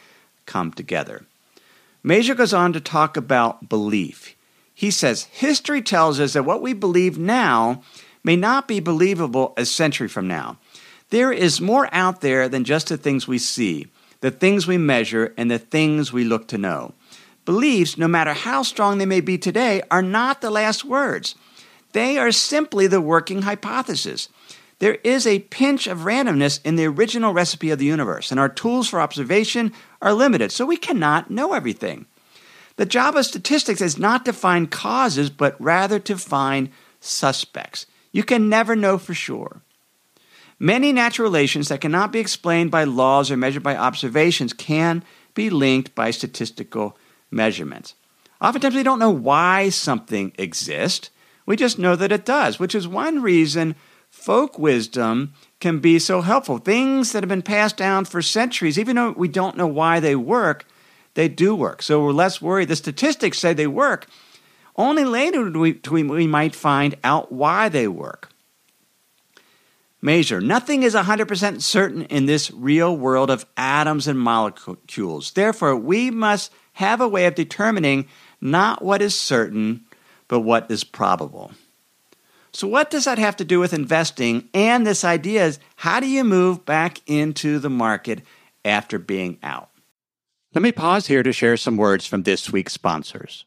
come 0.46 0.72
together. 0.72 1.26
Mazer 2.02 2.34
goes 2.34 2.54
on 2.54 2.72
to 2.72 2.80
talk 2.80 3.16
about 3.16 3.68
belief. 3.68 4.34
He 4.74 4.90
says 4.90 5.24
history 5.24 5.82
tells 5.82 6.18
us 6.18 6.32
that 6.32 6.44
what 6.44 6.62
we 6.62 6.72
believe 6.72 7.18
now 7.18 7.82
may 8.24 8.34
not 8.34 8.66
be 8.66 8.80
believable 8.80 9.52
a 9.56 9.66
century 9.66 10.08
from 10.08 10.26
now. 10.26 10.58
There 11.10 11.32
is 11.32 11.60
more 11.60 11.88
out 11.92 12.22
there 12.22 12.48
than 12.48 12.64
just 12.64 12.88
the 12.88 12.96
things 12.96 13.28
we 13.28 13.38
see 13.38 13.88
the 14.22 14.30
things 14.30 14.66
we 14.66 14.78
measure, 14.78 15.34
and 15.36 15.50
the 15.50 15.58
things 15.58 16.12
we 16.12 16.24
look 16.24 16.48
to 16.48 16.56
know. 16.56 16.94
Beliefs, 17.44 17.98
no 17.98 18.08
matter 18.08 18.32
how 18.32 18.62
strong 18.62 18.98
they 18.98 19.06
may 19.06 19.20
be 19.20 19.36
today, 19.36 19.82
are 19.90 20.00
not 20.00 20.40
the 20.40 20.50
last 20.50 20.84
words. 20.84 21.34
They 21.92 22.16
are 22.16 22.32
simply 22.32 22.86
the 22.86 23.00
working 23.00 23.42
hypothesis. 23.42 24.28
There 24.78 24.94
is 25.04 25.26
a 25.26 25.40
pinch 25.40 25.86
of 25.86 26.00
randomness 26.00 26.60
in 26.64 26.76
the 26.76 26.86
original 26.86 27.32
recipe 27.32 27.70
of 27.70 27.78
the 27.78 27.84
universe, 27.84 28.30
and 28.30 28.40
our 28.40 28.48
tools 28.48 28.88
for 28.88 29.00
observation 29.00 29.72
are 30.00 30.14
limited, 30.14 30.52
so 30.52 30.66
we 30.66 30.76
cannot 30.76 31.30
know 31.30 31.52
everything. 31.52 32.06
The 32.76 32.86
job 32.86 33.16
of 33.16 33.26
statistics 33.26 33.80
is 33.80 33.98
not 33.98 34.24
to 34.24 34.32
find 34.32 34.70
causes, 34.70 35.30
but 35.30 35.60
rather 35.60 35.98
to 36.00 36.16
find 36.16 36.70
suspects. 37.00 37.86
You 38.12 38.22
can 38.22 38.48
never 38.48 38.74
know 38.76 38.98
for 38.98 39.14
sure. 39.14 39.62
Many 40.62 40.92
natural 40.92 41.26
relations 41.26 41.66
that 41.70 41.80
cannot 41.80 42.12
be 42.12 42.20
explained 42.20 42.70
by 42.70 42.84
laws 42.84 43.32
or 43.32 43.36
measured 43.36 43.64
by 43.64 43.76
observations 43.76 44.52
can 44.52 45.02
be 45.34 45.50
linked 45.50 45.92
by 45.96 46.12
statistical 46.12 46.96
measurements. 47.32 47.96
Oftentimes, 48.40 48.76
we 48.76 48.84
don't 48.84 49.00
know 49.00 49.10
why 49.10 49.70
something 49.70 50.30
exists, 50.38 51.10
we 51.46 51.56
just 51.56 51.80
know 51.80 51.96
that 51.96 52.12
it 52.12 52.24
does, 52.24 52.60
which 52.60 52.76
is 52.76 52.86
one 52.86 53.20
reason 53.22 53.74
folk 54.08 54.56
wisdom 54.56 55.32
can 55.58 55.80
be 55.80 55.98
so 55.98 56.20
helpful. 56.20 56.58
Things 56.58 57.10
that 57.10 57.24
have 57.24 57.28
been 57.28 57.42
passed 57.42 57.76
down 57.76 58.04
for 58.04 58.22
centuries, 58.22 58.78
even 58.78 58.94
though 58.94 59.10
we 59.10 59.26
don't 59.26 59.56
know 59.56 59.66
why 59.66 59.98
they 59.98 60.14
work, 60.14 60.64
they 61.14 61.26
do 61.26 61.56
work. 61.56 61.82
So 61.82 62.04
we're 62.04 62.12
less 62.12 62.40
worried. 62.40 62.68
The 62.68 62.76
statistics 62.76 63.40
say 63.40 63.52
they 63.52 63.66
work. 63.66 64.06
Only 64.76 65.04
later 65.04 65.50
do 65.50 65.58
we, 65.58 65.72
do 65.72 65.90
we, 65.90 66.04
we 66.04 66.28
might 66.28 66.54
find 66.54 66.94
out 67.02 67.32
why 67.32 67.68
they 67.68 67.88
work. 67.88 68.31
Mazer. 70.02 70.40
Nothing 70.40 70.82
is 70.82 70.94
100% 70.94 71.62
certain 71.62 72.02
in 72.02 72.26
this 72.26 72.50
real 72.50 72.96
world 72.96 73.30
of 73.30 73.46
atoms 73.56 74.08
and 74.08 74.18
molecules. 74.18 75.30
Therefore, 75.30 75.76
we 75.76 76.10
must 76.10 76.52
have 76.74 77.00
a 77.00 77.08
way 77.08 77.26
of 77.26 77.36
determining 77.36 78.08
not 78.40 78.82
what 78.82 79.00
is 79.00 79.18
certain, 79.18 79.84
but 80.26 80.40
what 80.40 80.70
is 80.70 80.82
probable. 80.82 81.52
So, 82.52 82.66
what 82.66 82.90
does 82.90 83.04
that 83.06 83.18
have 83.18 83.36
to 83.36 83.44
do 83.44 83.60
with 83.60 83.72
investing? 83.72 84.48
And 84.52 84.86
this 84.86 85.04
idea 85.04 85.46
is 85.46 85.58
how 85.76 86.00
do 86.00 86.06
you 86.06 86.24
move 86.24 86.66
back 86.66 87.00
into 87.06 87.58
the 87.58 87.70
market 87.70 88.22
after 88.64 88.98
being 88.98 89.38
out? 89.42 89.70
Let 90.54 90.62
me 90.62 90.72
pause 90.72 91.06
here 91.06 91.22
to 91.22 91.32
share 91.32 91.56
some 91.56 91.78
words 91.78 92.06
from 92.06 92.24
this 92.24 92.52
week's 92.52 92.74
sponsors. 92.74 93.46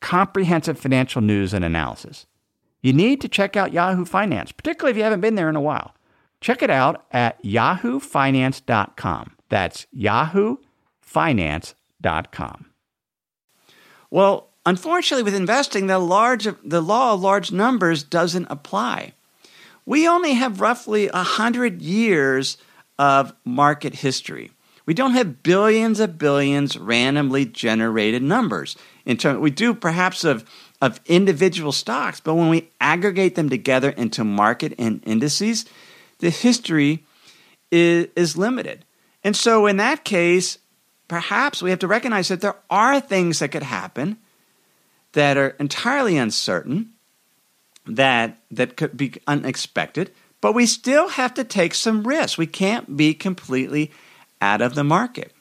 comprehensive 0.00 0.78
financial 0.78 1.22
news 1.22 1.54
and 1.54 1.64
analysis. 1.64 2.26
You 2.82 2.92
need 2.92 3.20
to 3.20 3.28
check 3.28 3.56
out 3.56 3.72
Yahoo 3.72 4.04
Finance, 4.04 4.52
particularly 4.52 4.92
if 4.92 4.96
you 4.96 5.02
haven't 5.02 5.20
been 5.20 5.34
there 5.34 5.48
in 5.48 5.56
a 5.56 5.60
while. 5.60 5.96
Check 6.40 6.62
it 6.62 6.70
out 6.70 7.04
at 7.12 7.42
yahoofinance.com. 7.42 9.32
That's 9.48 9.86
yahoofinance.com. 9.94 12.66
Well, 14.10 14.50
Unfortunately, 14.66 15.22
with 15.22 15.34
investing, 15.34 15.86
the, 15.86 15.98
large, 15.98 16.46
the 16.62 16.82
law 16.82 17.14
of 17.14 17.20
large 17.20 17.50
numbers 17.50 18.02
doesn't 18.02 18.46
apply. 18.50 19.14
We 19.86 20.06
only 20.06 20.34
have 20.34 20.60
roughly 20.60 21.08
100 21.08 21.80
years 21.80 22.58
of 22.98 23.32
market 23.44 23.96
history. 23.96 24.50
We 24.84 24.92
don't 24.92 25.14
have 25.14 25.42
billions 25.42 25.98
of 25.98 26.18
billions 26.18 26.76
randomly 26.76 27.46
generated 27.46 28.22
numbers. 28.22 28.76
In 29.10 29.16
term, 29.16 29.40
we 29.40 29.50
do 29.50 29.74
perhaps 29.74 30.22
of, 30.22 30.48
of 30.80 31.00
individual 31.04 31.72
stocks, 31.72 32.20
but 32.20 32.36
when 32.36 32.48
we 32.48 32.70
aggregate 32.80 33.34
them 33.34 33.50
together 33.50 33.90
into 33.90 34.22
market 34.22 34.72
and 34.78 35.02
indices, 35.04 35.64
the 36.20 36.30
history 36.30 37.04
is, 37.72 38.06
is 38.14 38.36
limited. 38.36 38.84
And 39.24 39.34
so, 39.34 39.66
in 39.66 39.78
that 39.78 40.04
case, 40.04 40.58
perhaps 41.08 41.60
we 41.60 41.70
have 41.70 41.80
to 41.80 41.88
recognize 41.88 42.28
that 42.28 42.40
there 42.40 42.54
are 42.70 43.00
things 43.00 43.40
that 43.40 43.50
could 43.50 43.64
happen 43.64 44.16
that 45.14 45.36
are 45.36 45.56
entirely 45.58 46.16
uncertain, 46.16 46.92
that, 47.86 48.38
that 48.52 48.76
could 48.76 48.96
be 48.96 49.14
unexpected, 49.26 50.12
but 50.40 50.54
we 50.54 50.66
still 50.66 51.08
have 51.08 51.34
to 51.34 51.42
take 51.42 51.74
some 51.74 52.04
risks. 52.04 52.38
We 52.38 52.46
can't 52.46 52.96
be 52.96 53.14
completely 53.14 53.90
out 54.40 54.62
of 54.62 54.76
the 54.76 54.84
market. 54.84 55.32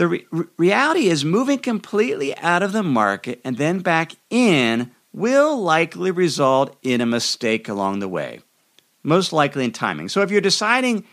The 0.00 0.08
re- 0.08 0.26
reality 0.56 1.08
is, 1.08 1.26
moving 1.26 1.58
completely 1.58 2.34
out 2.38 2.62
of 2.62 2.72
the 2.72 2.82
market 2.82 3.38
and 3.44 3.58
then 3.58 3.80
back 3.80 4.12
in 4.30 4.92
will 5.12 5.60
likely 5.60 6.10
result 6.10 6.74
in 6.82 7.02
a 7.02 7.06
mistake 7.06 7.68
along 7.68 7.98
the 7.98 8.08
way, 8.08 8.40
most 9.02 9.30
likely 9.30 9.62
in 9.62 9.72
timing. 9.72 10.08
So, 10.08 10.22
if 10.22 10.30
you're 10.30 10.40
deciding, 10.40 11.04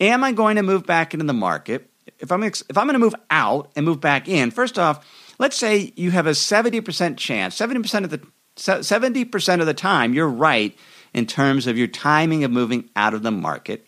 am 0.00 0.24
I 0.24 0.32
going 0.32 0.56
to 0.56 0.64
move 0.64 0.84
back 0.84 1.14
into 1.14 1.24
the 1.24 1.32
market? 1.32 1.88
If 2.18 2.32
I'm, 2.32 2.42
if 2.42 2.76
I'm 2.76 2.86
going 2.86 2.94
to 2.94 2.98
move 2.98 3.14
out 3.30 3.70
and 3.76 3.86
move 3.86 4.00
back 4.00 4.28
in, 4.28 4.50
first 4.50 4.76
off, 4.76 5.06
let's 5.38 5.56
say 5.56 5.92
you 5.94 6.10
have 6.10 6.26
a 6.26 6.30
70% 6.30 7.16
chance, 7.16 7.56
70% 7.56 8.02
of 8.02 8.10
the 8.10 8.26
70% 8.56 9.60
of 9.60 9.66
the 9.66 9.72
time 9.72 10.14
you're 10.14 10.26
right 10.26 10.76
in 11.14 11.26
terms 11.26 11.68
of 11.68 11.78
your 11.78 11.86
timing 11.86 12.42
of 12.42 12.50
moving 12.50 12.90
out 12.96 13.14
of 13.14 13.22
the 13.22 13.30
market. 13.30 13.86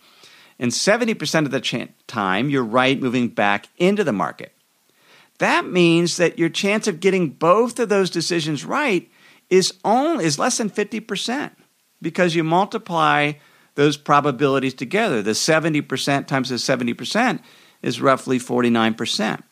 And 0.58 0.70
70% 0.70 1.44
of 1.44 1.50
the 1.50 1.60
ch- 1.60 1.88
time 2.06 2.48
you're 2.48 2.64
right 2.64 3.00
moving 3.00 3.28
back 3.28 3.68
into 3.76 4.04
the 4.04 4.12
market. 4.12 4.52
That 5.38 5.66
means 5.66 6.16
that 6.16 6.38
your 6.38 6.48
chance 6.48 6.86
of 6.86 7.00
getting 7.00 7.30
both 7.30 7.78
of 7.78 7.88
those 7.88 8.10
decisions 8.10 8.64
right 8.64 9.10
is 9.50 9.74
only 9.84 10.24
is 10.24 10.38
less 10.38 10.58
than 10.58 10.70
50% 10.70 11.50
because 12.00 12.34
you 12.34 12.44
multiply 12.44 13.32
those 13.74 13.96
probabilities 13.96 14.74
together. 14.74 15.22
The 15.22 15.32
70% 15.32 16.26
times 16.26 16.48
the 16.48 16.56
70% 16.56 17.40
is 17.82 18.00
roughly 18.00 18.38
49%. 18.38 19.42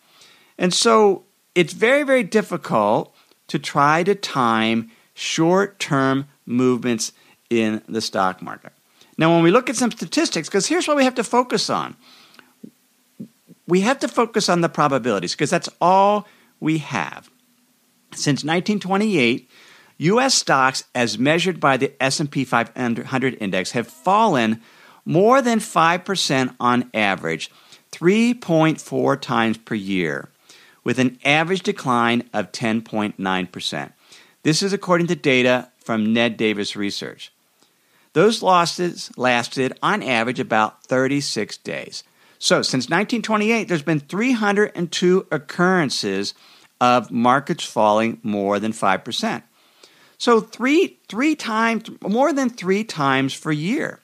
And 0.59 0.73
so 0.73 1.25
it's 1.55 1.73
very, 1.73 2.05
very 2.05 2.23
difficult 2.23 3.15
to 3.49 3.59
try 3.59 4.03
to 4.05 4.15
time 4.15 4.91
short 5.15 5.79
term 5.79 6.27
movements 6.47 7.13
in 7.51 7.83
the 7.89 8.01
stock 8.01 8.41
market. 8.41 8.73
Now, 9.19 9.35
when 9.35 9.43
we 9.43 9.51
look 9.51 9.69
at 9.69 9.77
some 9.77 9.91
statistics, 9.91 10.49
because 10.49 10.67
here's 10.67 10.89
what 10.89 10.97
we 10.97 11.05
have 11.05 11.15
to 11.17 11.25
focus 11.25 11.69
on 11.71 11.97
we 13.67 13.81
have 13.83 14.01
to 14.01 14.09
focus 14.09 14.49
on 14.49 14.61
the 14.61 14.69
probabilities 14.69 15.33
because 15.33 15.51
that's 15.51 15.69
all 15.81 16.27
we 16.61 16.79
have. 16.79 17.31
Since 18.13 18.45
1928, 18.45 19.49
US 19.99 20.35
stocks 20.35 20.85
as 20.95 21.19
measured 21.19 21.61
by 21.61 21.77
the 21.77 21.93
S&P 22.03 22.45
500 22.45 23.37
index 23.41 23.71
have 23.71 23.87
fallen 23.87 24.61
more 25.05 25.41
than 25.41 25.59
5% 25.59 26.55
on 26.61 26.91
average, 26.93 27.51
3.4 27.93 29.21
times 29.21 29.59
per 29.59 29.75
year 29.75 30.29
with 30.85 30.99
an 30.99 31.19
average 31.25 31.63
decline 31.63 32.29
of 32.33 32.53
10.9%. 32.53 33.93
This 34.43 34.63
is 34.63 34.73
according 34.73 35.07
to 35.07 35.15
data 35.15 35.71
from 35.79 36.13
Ned 36.13 36.37
Davis 36.37 36.75
Research. 36.75 37.33
Those 38.13 38.43
losses 38.43 39.11
lasted 39.17 39.79
on 39.83 40.03
average 40.03 40.41
about 40.41 40.85
36 40.85 41.57
days. 41.59 42.05
So, 42.39 42.63
since 42.63 42.87
1928, 42.87 43.69
there's 43.69 43.83
been 43.83 44.01
302 44.01 45.27
occurrences 45.31 46.35
of 46.81 47.11
markets 47.11 47.65
falling 47.65 48.19
more 48.23 48.59
than 48.59 48.73
5%. 48.73 49.43
So, 50.19 50.41
three, 50.41 50.99
three 51.09 51.37
times, 51.37 51.89
more 52.03 52.33
than 52.33 52.51
three 52.51 52.85
times 52.85 53.39
per 53.39 53.53
year. 53.53 54.01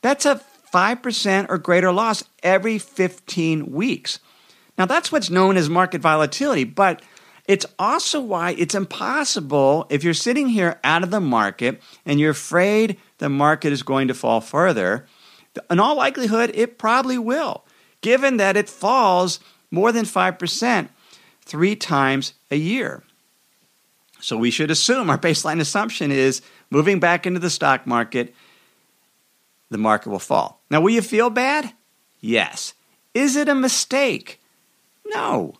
That's 0.00 0.26
a 0.26 0.40
5% 0.72 1.46
or 1.50 1.58
greater 1.58 1.92
loss 1.92 2.24
every 2.42 2.78
15 2.78 3.70
weeks. 3.70 4.18
Now, 4.78 4.86
that's 4.86 5.12
what's 5.12 5.30
known 5.30 5.56
as 5.56 5.68
market 5.68 6.00
volatility, 6.00 6.64
but 6.64 7.02
it's 7.48 7.66
also 7.78 8.20
why 8.20 8.52
it's 8.52 8.74
impossible 8.74 9.86
if 9.90 10.04
you're 10.04 10.14
sitting 10.14 10.48
here 10.48 10.78
out 10.84 11.02
of 11.02 11.10
the 11.10 11.20
market 11.20 11.82
and 12.06 12.20
you're 12.20 12.30
afraid 12.30 12.98
the 13.18 13.28
market 13.28 13.72
is 13.72 13.82
going 13.82 14.08
to 14.08 14.14
fall 14.14 14.40
further. 14.40 15.06
In 15.70 15.80
all 15.80 15.96
likelihood, 15.96 16.52
it 16.54 16.78
probably 16.78 17.18
will, 17.18 17.64
given 18.00 18.36
that 18.36 18.56
it 18.56 18.68
falls 18.68 19.40
more 19.70 19.90
than 19.90 20.04
5% 20.04 20.88
three 21.44 21.74
times 21.74 22.34
a 22.50 22.56
year. 22.56 23.02
So 24.20 24.36
we 24.36 24.52
should 24.52 24.70
assume 24.70 25.10
our 25.10 25.18
baseline 25.18 25.60
assumption 25.60 26.12
is 26.12 26.42
moving 26.70 27.00
back 27.00 27.26
into 27.26 27.40
the 27.40 27.50
stock 27.50 27.86
market, 27.86 28.34
the 29.68 29.78
market 29.78 30.10
will 30.10 30.20
fall. 30.20 30.62
Now, 30.70 30.80
will 30.80 30.90
you 30.90 31.02
feel 31.02 31.28
bad? 31.28 31.72
Yes. 32.20 32.74
Is 33.14 33.34
it 33.34 33.48
a 33.48 33.54
mistake? 33.54 34.40
No. 35.06 35.54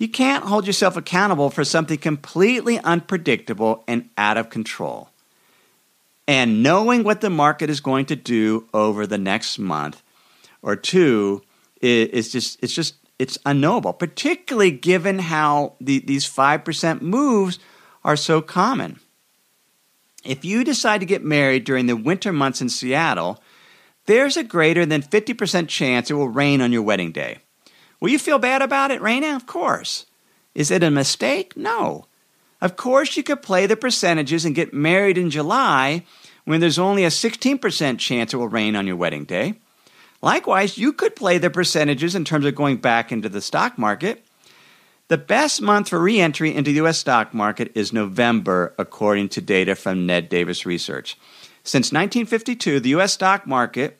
You 0.00 0.08
can't 0.08 0.46
hold 0.46 0.66
yourself 0.66 0.96
accountable 0.96 1.50
for 1.50 1.62
something 1.62 1.98
completely 1.98 2.78
unpredictable 2.78 3.84
and 3.86 4.08
out 4.16 4.38
of 4.38 4.48
control. 4.48 5.10
And 6.26 6.62
knowing 6.62 7.04
what 7.04 7.20
the 7.20 7.28
market 7.28 7.68
is 7.68 7.80
going 7.80 8.06
to 8.06 8.16
do 8.16 8.66
over 8.72 9.06
the 9.06 9.18
next 9.18 9.58
month 9.58 10.02
or 10.62 10.74
two 10.74 11.42
is 11.82 12.32
just 12.32 12.58
it's 12.62 12.74
just 12.74 12.94
it's 13.18 13.36
unknowable, 13.44 13.92
particularly 13.92 14.70
given 14.70 15.18
how 15.18 15.74
the, 15.78 15.98
these 15.98 16.24
5% 16.24 17.02
moves 17.02 17.58
are 18.02 18.16
so 18.16 18.40
common. 18.40 19.00
If 20.24 20.46
you 20.46 20.64
decide 20.64 21.00
to 21.00 21.06
get 21.06 21.22
married 21.22 21.64
during 21.64 21.84
the 21.84 21.96
winter 21.96 22.32
months 22.32 22.62
in 22.62 22.70
Seattle, 22.70 23.42
there's 24.06 24.38
a 24.38 24.44
greater 24.44 24.86
than 24.86 25.02
50% 25.02 25.68
chance 25.68 26.10
it 26.10 26.14
will 26.14 26.30
rain 26.30 26.62
on 26.62 26.72
your 26.72 26.80
wedding 26.80 27.12
day. 27.12 27.40
Will 28.00 28.08
you 28.08 28.18
feel 28.18 28.38
bad 28.38 28.62
about 28.62 28.90
it, 28.90 29.02
Raina? 29.02 29.36
Of 29.36 29.46
course. 29.46 30.06
Is 30.54 30.70
it 30.70 30.82
a 30.82 30.90
mistake? 30.90 31.56
No. 31.56 32.06
Of 32.60 32.76
course, 32.76 33.16
you 33.16 33.22
could 33.22 33.42
play 33.42 33.66
the 33.66 33.76
percentages 33.76 34.44
and 34.44 34.54
get 34.54 34.74
married 34.74 35.16
in 35.16 35.30
July 35.30 36.04
when 36.44 36.60
there's 36.60 36.78
only 36.78 37.04
a 37.04 37.08
16% 37.08 37.98
chance 37.98 38.34
it 38.34 38.36
will 38.36 38.48
rain 38.48 38.74
on 38.74 38.86
your 38.86 38.96
wedding 38.96 39.24
day. 39.24 39.54
Likewise, 40.22 40.76
you 40.76 40.92
could 40.92 41.16
play 41.16 41.38
the 41.38 41.50
percentages 41.50 42.14
in 42.14 42.24
terms 42.24 42.44
of 42.44 42.54
going 42.54 42.76
back 42.76 43.12
into 43.12 43.28
the 43.28 43.40
stock 43.40 43.78
market. 43.78 44.24
The 45.08 45.18
best 45.18 45.62
month 45.62 45.88
for 45.88 45.98
reentry 45.98 46.54
into 46.54 46.70
the 46.70 46.86
US 46.86 46.98
stock 46.98 47.32
market 47.32 47.72
is 47.74 47.92
November, 47.92 48.74
according 48.78 49.30
to 49.30 49.40
data 49.40 49.74
from 49.74 50.06
Ned 50.06 50.28
Davis 50.28 50.66
Research. 50.66 51.16
Since 51.64 51.92
1952, 51.92 52.80
the 52.80 52.90
US 52.90 53.14
stock 53.14 53.46
market, 53.46 53.99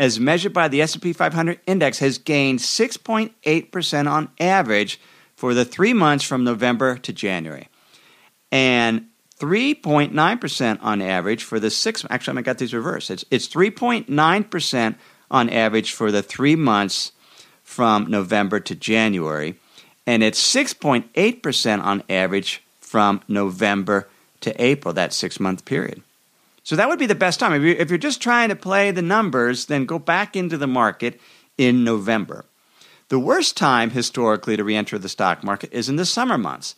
as 0.00 0.18
measured 0.18 0.54
by 0.54 0.66
the 0.66 0.80
S&P 0.80 1.12
500 1.12 1.60
index, 1.66 1.98
has 1.98 2.16
gained 2.16 2.58
6.8% 2.58 4.10
on 4.10 4.30
average 4.40 4.98
for 5.36 5.52
the 5.52 5.64
3 5.64 5.92
months 5.92 6.24
from 6.24 6.42
November 6.42 6.96
to 6.96 7.12
January. 7.12 7.68
And 8.50 9.08
3.9% 9.38 10.78
on 10.80 11.02
average 11.02 11.44
for 11.44 11.60
the 11.60 11.70
6 11.70 12.06
actually 12.10 12.38
I 12.38 12.42
got 12.42 12.58
these 12.58 12.74
reversed. 12.74 13.10
It's 13.10 13.24
it's 13.30 13.48
3.9% 13.48 14.96
on 15.30 15.48
average 15.50 15.92
for 15.92 16.10
the 16.10 16.22
3 16.22 16.56
months 16.56 17.12
from 17.62 18.10
November 18.10 18.58
to 18.60 18.74
January 18.74 19.58
and 20.06 20.22
it's 20.22 20.42
6.8% 20.42 21.84
on 21.84 22.02
average 22.08 22.62
from 22.80 23.20
November 23.28 24.08
to 24.40 24.62
April, 24.62 24.92
that 24.94 25.12
six 25.12 25.38
month 25.38 25.64
period. 25.64 26.02
So 26.62 26.76
that 26.76 26.88
would 26.88 26.98
be 26.98 27.06
the 27.06 27.14
best 27.14 27.40
time. 27.40 27.64
If 27.64 27.90
you're, 27.90 27.98
just 27.98 28.20
trying 28.20 28.50
to 28.50 28.56
play 28.56 28.90
the 28.90 29.02
numbers, 29.02 29.66
then 29.66 29.86
go 29.86 29.98
back 29.98 30.36
into 30.36 30.56
the 30.56 30.66
market 30.66 31.20
in 31.56 31.84
November. 31.84 32.44
The 33.08 33.18
worst 33.18 33.56
time 33.56 33.90
historically 33.90 34.56
to 34.56 34.64
re-enter 34.64 34.98
the 34.98 35.08
stock 35.08 35.42
market 35.42 35.72
is 35.72 35.88
in 35.88 35.96
the 35.96 36.04
summer 36.04 36.38
months. 36.38 36.76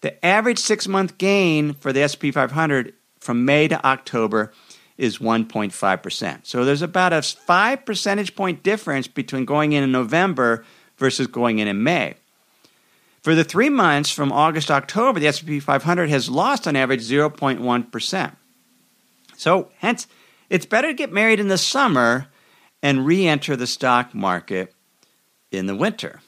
The 0.00 0.24
average 0.24 0.58
six-month 0.58 1.18
gain 1.18 1.74
for 1.74 1.92
the 1.92 2.02
S&P 2.02 2.30
500 2.30 2.94
from 3.20 3.44
May 3.44 3.68
to 3.68 3.84
October 3.84 4.52
is 4.96 5.18
1.5%. 5.18 6.40
So 6.42 6.64
there's 6.64 6.82
about 6.82 7.12
a 7.12 7.22
5 7.22 7.84
percentage 7.84 8.34
point 8.34 8.62
difference 8.62 9.06
between 9.06 9.44
going 9.44 9.72
in 9.72 9.84
in 9.84 9.92
November 9.92 10.64
versus 10.96 11.26
going 11.26 11.60
in 11.60 11.68
in 11.68 11.82
May. 11.82 12.14
For 13.22 13.34
the 13.34 13.44
three 13.44 13.68
months 13.68 14.10
from 14.10 14.32
August 14.32 14.68
to 14.68 14.74
October, 14.74 15.20
the 15.20 15.26
S&P 15.26 15.60
500 15.60 16.08
has 16.10 16.28
lost 16.28 16.66
on 16.66 16.76
average 16.76 17.02
0.1%. 17.02 18.32
So, 19.38 19.70
hence, 19.78 20.08
it's 20.50 20.66
better 20.66 20.88
to 20.88 20.94
get 20.94 21.12
married 21.12 21.38
in 21.38 21.48
the 21.48 21.58
summer 21.58 22.26
and 22.82 23.06
re-enter 23.06 23.54
the 23.54 23.66
stock 23.66 24.14
market 24.14 24.74
in 25.52 25.66
the 25.66 25.76
winter. 25.76 26.20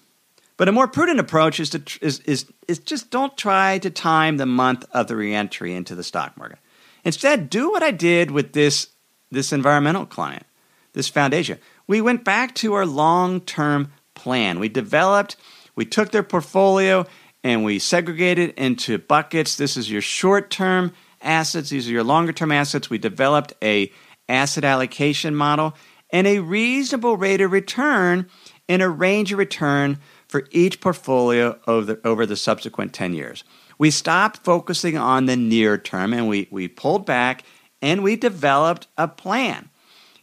But 0.57 0.68
a 0.68 0.73
more 0.73 0.87
prudent 0.87 1.18
approach 1.18 1.59
is 1.59 1.70
to 1.70 1.83
is, 2.01 2.20
is, 2.20 2.46
is 2.68 2.79
just 2.79 3.11
don't 3.11 3.37
try 3.37 3.79
to 3.79 3.90
time 3.90 4.37
the 4.37 4.46
month 4.46 4.85
of 4.92 5.09
the 5.09 5.16
reentry 5.16 5.75
into 5.75 5.94
the 5.94 6.05
stock 6.05 6.37
market. 6.37 6.59
Instead, 7.05 7.51
do 7.51 7.70
what 7.70 7.83
I 7.83 7.90
did 7.90 8.31
with 8.31 8.53
this 8.53 8.88
this 9.31 9.53
environmental 9.53 10.07
client, 10.07 10.44
this 10.92 11.09
foundation. 11.09 11.59
We 11.87 12.01
went 12.01 12.25
back 12.25 12.55
to 12.57 12.75
our 12.75 12.87
long-term 12.87 13.92
plan. 14.14 14.59
We 14.61 14.68
developed 14.68 15.37
we 15.75 15.85
took 15.85 16.11
their 16.11 16.23
portfolio 16.23 17.07
and 17.42 17.64
we 17.64 17.79
segregated 17.79 18.51
it 18.51 18.59
into 18.59 18.99
buckets. 18.99 19.57
This 19.57 19.77
is 19.77 19.90
your 19.90 20.03
short-term 20.03 20.92
assets, 21.22 21.70
these 21.70 21.88
are 21.88 21.92
your 21.92 22.04
longer-term 22.04 22.52
assets. 22.52 22.90
We 22.90 22.98
developed 22.98 23.54
a 23.62 23.92
asset 24.28 24.64
allocation 24.64 25.35
model 25.35 25.74
and 26.11 26.26
a 26.26 26.40
reasonable 26.40 27.16
rate 27.16 27.40
of 27.40 27.52
return 27.52 28.28
and 28.68 28.83
a 28.83 28.88
range 28.88 29.33
of 29.33 29.38
return 29.38 29.98
for 30.28 30.46
each 30.50 30.80
portfolio 30.80 31.59
over 31.66 31.94
the, 31.94 32.06
over 32.06 32.26
the 32.26 32.37
subsequent 32.37 32.92
10 32.92 33.14
years. 33.14 33.44
We 33.78 33.90
stopped 33.90 34.44
focusing 34.44 34.96
on 34.96 35.26
the 35.26 35.37
near 35.37 35.78
term 35.78 36.12
and 36.12 36.28
we, 36.28 36.48
we 36.50 36.68
pulled 36.68 37.06
back 37.06 37.44
and 37.83 38.02
we 38.02 38.14
developed 38.16 38.87
a 38.96 39.09
plan. 39.09 39.70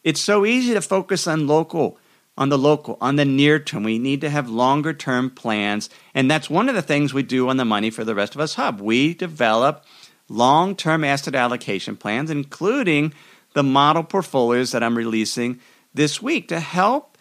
It's 0.04 0.22
so 0.22 0.46
easy 0.46 0.74
to 0.74 0.82
focus 0.82 1.28
on 1.28 1.48
local 1.48 2.00
on 2.38 2.50
the 2.50 2.58
local, 2.58 2.98
on 3.02 3.16
the 3.16 3.26
near 3.26 3.60
term. 3.60 3.84
We 3.84 3.98
need 3.98 4.22
to 4.22 4.30
have 4.30 4.50
longer 4.50 4.94
term 4.94 5.32
plans. 5.32 5.90
And 6.14 6.30
that's 6.30 6.50
one 6.50 6.70
of 6.70 6.76
the 6.76 6.82
things 6.82 7.14
we 7.14 7.24
do 7.24 7.50
on 7.50 7.58
the 7.58 7.66
Money 7.66 7.90
for 7.90 8.04
the 8.04 8.16
Rest 8.16 8.36
of 8.36 8.42
Us 8.42 8.56
Hub. 8.56 8.80
We 8.80 9.14
develop 9.14 9.84
long 10.30 10.76
term 10.76 11.04
asset 11.04 11.36
allocation 11.36 11.96
plans, 11.96 12.30
including 12.30 13.14
the 13.54 13.64
model 13.64 14.04
portfolios 14.04 14.72
that 14.72 14.84
I'm 14.84 14.98
releasing 14.98 15.60
this 15.94 16.22
week 16.22 16.48
to 16.50 16.60
help 16.60 17.18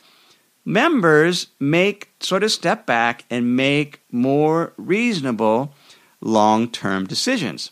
members 0.65 1.47
make 1.61 2.11
sort 2.21 2.43
of 2.43 2.53
step 2.53 2.85
back 2.85 3.25
and 3.31 3.57
make 3.57 4.01
more 4.11 4.73
reasonable 4.77 5.73
long 6.21 6.69
term 6.71 7.07
decisions. 7.07 7.71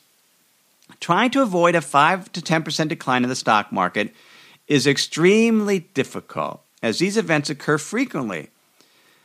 Trying 1.00 1.30
to 1.32 1.42
avoid 1.42 1.74
a 1.74 1.80
5 1.80 2.32
to 2.32 2.40
10% 2.40 2.88
decline 2.88 3.24
in 3.24 3.28
the 3.28 3.36
stock 3.36 3.72
market 3.72 4.14
is 4.68 4.86
extremely 4.86 5.80
difficult 5.80 6.62
as 6.82 6.98
these 6.98 7.16
events 7.16 7.50
occur 7.50 7.76
frequently. 7.76 8.48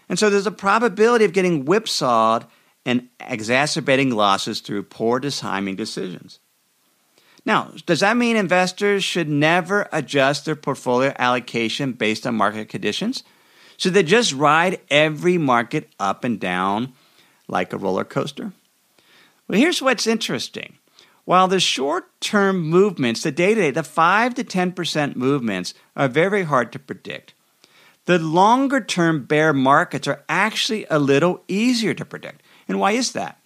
And 0.09 0.17
so 0.17 0.29
there's 0.29 0.47
a 0.47 0.51
probability 0.51 1.23
of 1.23 1.33
getting 1.33 1.65
whipsawed 1.65 2.45
and 2.89 3.07
exacerbating 3.19 4.09
losses 4.09 4.61
through 4.61 4.81
poor 4.81 5.19
timing 5.19 5.75
decisions. 5.75 6.39
Now, 7.45 7.71
does 7.85 7.99
that 7.99 8.17
mean 8.17 8.35
investors 8.35 9.03
should 9.03 9.29
never 9.29 9.87
adjust 9.91 10.45
their 10.45 10.55
portfolio 10.55 11.13
allocation 11.19 11.93
based 11.93 12.25
on 12.25 12.33
market 12.33 12.67
conditions? 12.67 13.23
Should 13.77 13.93
they 13.93 14.01
just 14.01 14.33
ride 14.33 14.81
every 14.89 15.37
market 15.37 15.89
up 15.99 16.23
and 16.23 16.39
down 16.39 16.93
like 17.47 17.73
a 17.73 17.77
roller 17.77 18.03
coaster? 18.03 18.53
Well, 19.47 19.59
here's 19.59 19.83
what's 19.83 20.07
interesting. 20.07 20.77
While 21.25 21.47
the 21.47 21.59
short 21.59 22.09
term 22.19 22.59
movements, 22.59 23.21
the 23.21 23.31
day 23.31 23.53
to 23.53 23.61
day, 23.61 23.71
the 23.71 23.83
5 23.83 24.33
to 24.33 24.43
10% 24.43 25.15
movements 25.15 25.75
are 25.95 26.07
very 26.07 26.41
hard 26.41 26.71
to 26.71 26.79
predict. 26.79 27.35
The 28.05 28.17
longer 28.17 28.81
term 28.81 29.25
bear 29.25 29.53
markets 29.53 30.07
are 30.07 30.23
actually 30.27 30.87
a 30.89 30.97
little 30.97 31.43
easier 31.47 31.93
to 31.93 32.03
predict. 32.03 32.41
And 32.69 32.79
why 32.79 32.91
is 32.91 33.11
that? 33.13 33.41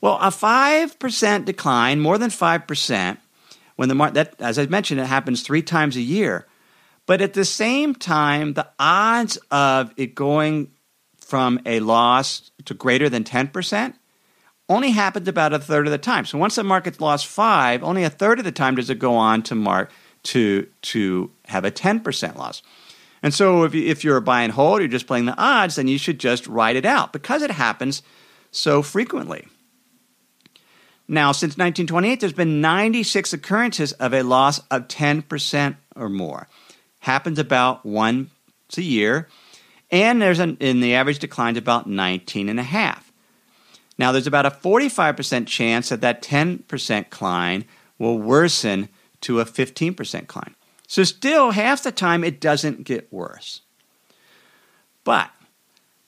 Well, 0.00 0.18
a 0.20 0.28
5% 0.28 1.44
decline, 1.44 2.00
more 2.00 2.16
than 2.16 2.30
5%, 2.30 3.18
when 3.76 3.88
the 3.88 3.94
mar- 3.94 4.12
that 4.12 4.34
as 4.40 4.58
I 4.58 4.66
mentioned 4.66 5.00
it 5.00 5.06
happens 5.06 5.42
3 5.42 5.60
times 5.62 5.96
a 5.96 6.00
year. 6.00 6.46
But 7.06 7.20
at 7.20 7.34
the 7.34 7.44
same 7.44 7.94
time, 7.94 8.54
the 8.54 8.68
odds 8.78 9.36
of 9.50 9.92
it 9.96 10.14
going 10.14 10.70
from 11.18 11.60
a 11.66 11.80
loss 11.80 12.50
to 12.64 12.74
greater 12.74 13.08
than 13.08 13.24
10% 13.24 13.94
only 14.68 14.90
happens 14.90 15.26
about 15.26 15.52
a 15.52 15.58
third 15.58 15.86
of 15.86 15.90
the 15.90 15.98
time. 15.98 16.24
So 16.24 16.38
once 16.38 16.54
the 16.54 16.62
market's 16.62 17.00
lost 17.00 17.26
5, 17.26 17.82
only 17.82 18.04
a 18.04 18.10
third 18.10 18.38
of 18.38 18.44
the 18.44 18.52
time 18.52 18.76
does 18.76 18.90
it 18.90 18.98
go 18.98 19.14
on 19.14 19.42
to 19.44 19.54
mark 19.54 19.90
to 20.24 20.66
to 20.82 21.30
have 21.46 21.64
a 21.64 21.70
10% 21.70 22.36
loss. 22.36 22.62
And 23.22 23.32
so 23.32 23.64
if, 23.64 23.74
you, 23.74 23.86
if 23.86 24.04
you're 24.04 24.16
a 24.16 24.22
buy 24.22 24.42
and 24.42 24.52
hold, 24.52 24.80
you're 24.80 24.88
just 24.88 25.06
playing 25.06 25.26
the 25.26 25.36
odds, 25.38 25.76
then 25.76 25.88
you 25.88 25.98
should 25.98 26.20
just 26.20 26.46
write 26.46 26.76
it 26.76 26.84
out 26.84 27.12
because 27.12 27.42
it 27.42 27.50
happens 27.50 28.02
so 28.50 28.82
frequently. 28.82 29.46
Now, 31.08 31.32
since 31.32 31.52
1928, 31.56 32.20
there's 32.20 32.32
been 32.34 32.60
96 32.60 33.32
occurrences 33.32 33.92
of 33.92 34.12
a 34.12 34.22
loss 34.22 34.60
of 34.70 34.88
10% 34.88 35.76
or 35.96 36.08
more. 36.10 36.48
Happens 37.00 37.38
about 37.38 37.86
once 37.86 38.28
a 38.76 38.82
year, 38.82 39.28
and 39.90 40.20
there's 40.20 40.38
an, 40.38 40.58
in 40.60 40.80
the 40.80 40.94
average 40.94 41.18
decline 41.18 41.54
to 41.54 41.60
about 41.60 41.86
19 41.86 42.50
and 42.50 42.60
a 42.60 42.64
half. 42.64 43.10
Now, 43.96 44.12
there's 44.12 44.26
about 44.26 44.46
a 44.46 44.50
45% 44.50 45.46
chance 45.46 45.88
that 45.88 46.02
that 46.02 46.22
10% 46.22 47.04
decline 47.04 47.64
will 47.98 48.18
worsen 48.18 48.88
to 49.22 49.40
a 49.40 49.44
15% 49.44 50.20
decline. 50.20 50.54
So, 50.86 51.04
still, 51.04 51.52
half 51.52 51.82
the 51.82 51.92
time 51.92 52.22
it 52.22 52.40
doesn't 52.40 52.84
get 52.84 53.12
worse. 53.12 53.62
But 55.04 55.30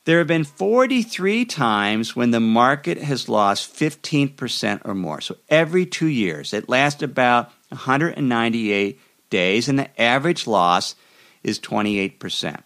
there 0.04 0.18
have 0.18 0.26
been 0.26 0.44
43 0.44 1.44
times 1.44 2.16
when 2.16 2.30
the 2.30 2.40
market 2.40 2.98
has 2.98 3.28
lost 3.28 3.74
15% 3.74 4.80
or 4.84 4.94
more. 4.94 5.20
So, 5.20 5.36
every 5.48 5.84
two 5.84 6.06
years, 6.06 6.54
it 6.54 6.68
lasts 6.68 7.02
about 7.02 7.50
198 7.68 8.98
days, 9.28 9.68
and 9.68 9.78
the 9.78 10.00
average 10.00 10.46
loss 10.46 10.94
is 11.42 11.60
28%. 11.60 12.62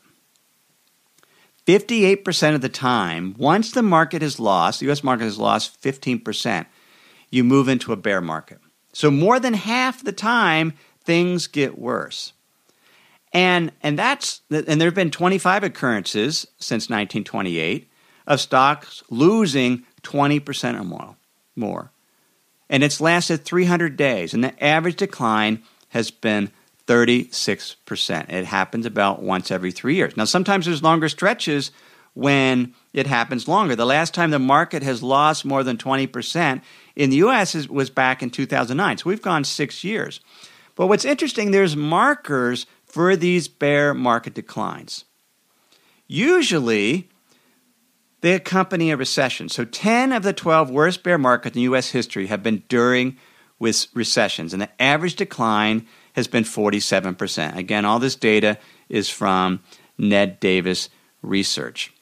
58% 1.67 2.55
of 2.55 2.61
the 2.61 2.69
time, 2.69 3.35
once 3.39 3.71
the 3.73 3.83
market 3.83 4.23
has 4.23 4.39
lost, 4.39 4.81
the 4.81 4.91
US 4.91 5.03
market 5.03 5.25
has 5.25 5.39
lost 5.39 5.81
15%, 5.83 6.67
you 7.31 7.43
move 7.43 7.69
into 7.69 7.93
a 7.93 7.97
bear 7.97 8.21
market. 8.21 8.59
So, 8.93 9.11
more 9.11 9.41
than 9.41 9.55
half 9.55 10.05
the 10.05 10.13
time, 10.13 10.75
things 11.03 11.47
get 11.49 11.79
worse. 11.79 12.33
And 13.35 13.73
and 13.83 13.99
that's 13.99 14.43
and 14.49 14.81
there 14.81 14.87
have 14.87 14.95
been 14.95 15.11
25 15.11 15.65
occurrences 15.65 16.47
since 16.59 16.85
1928 16.85 17.91
of 18.29 18.41
stocks 18.41 19.03
losing 19.11 19.85
20% 20.03 20.81
or 20.81 20.85
more. 20.85 21.17
More. 21.57 21.91
And 22.71 22.85
it's 22.85 23.01
lasted 23.01 23.45
300 23.45 23.97
days 23.97 24.33
and 24.35 24.45
the 24.45 24.65
average 24.65 24.97
decline 24.97 25.65
has 25.89 26.13
been 26.13 26.53
36%. 26.87 28.31
It 28.31 28.45
happens 28.45 28.87
about 28.87 29.23
once 29.23 29.51
every 29.51 29.73
3 29.73 29.97
years. 29.97 30.17
Now 30.17 30.27
sometimes 30.27 30.67
there's 30.67 30.83
longer 30.83 31.09
stretches 31.09 31.73
when 32.15 32.73
it 32.93 33.09
happens 33.09 33.49
longer. 33.49 33.75
The 33.75 33.85
last 33.85 34.15
time 34.15 34.31
the 34.31 34.39
market 34.39 34.85
has 34.85 35.03
lost 35.03 35.45
more 35.45 35.65
than 35.65 35.77
20% 35.77 36.63
in 36.95 37.11
the 37.11 37.17
US 37.17 37.67
was 37.67 37.91
back 37.91 38.23
in 38.23 38.31
2009. 38.31 38.99
So 38.99 39.11
we've 39.11 39.21
gone 39.21 39.43
6 39.43 39.83
years. 39.83 40.21
But 40.77 40.87
what's 40.87 41.05
interesting, 41.05 41.51
there's 41.51 41.77
markers 41.77 42.67
for 42.95 43.17
these 43.17 43.49
bear 43.49 43.93
market 43.93 44.35
declines. 44.35 45.05
Usually, 46.07 47.09
they 48.21 48.35
accompany 48.35 48.93
a 48.93 48.97
recession. 48.97 49.49
So 49.49 49.65
10 49.65 50.13
of 50.13 50.23
the 50.23 50.33
12 50.33 50.71
worst 50.71 51.03
bear 51.03 51.19
markets 51.19 51.57
in 51.57 51.63
U.S. 51.63 51.91
history 51.91 52.29
have 52.29 52.45
been 52.45 52.63
during 52.69 53.17
with 53.59 53.89
recessions, 53.95 54.53
and 54.53 54.63
the 54.63 54.71
average 54.81 55.17
decline 55.17 55.89
has 56.13 56.29
been 56.29 56.45
47%. 56.45 57.57
Again, 57.57 57.85
all 57.85 57.99
this 57.99 58.15
data 58.15 58.59
is 58.89 59.11
from 59.11 59.59
Ned 59.99 60.39
Davis 60.39 60.89
Research. 61.21 61.93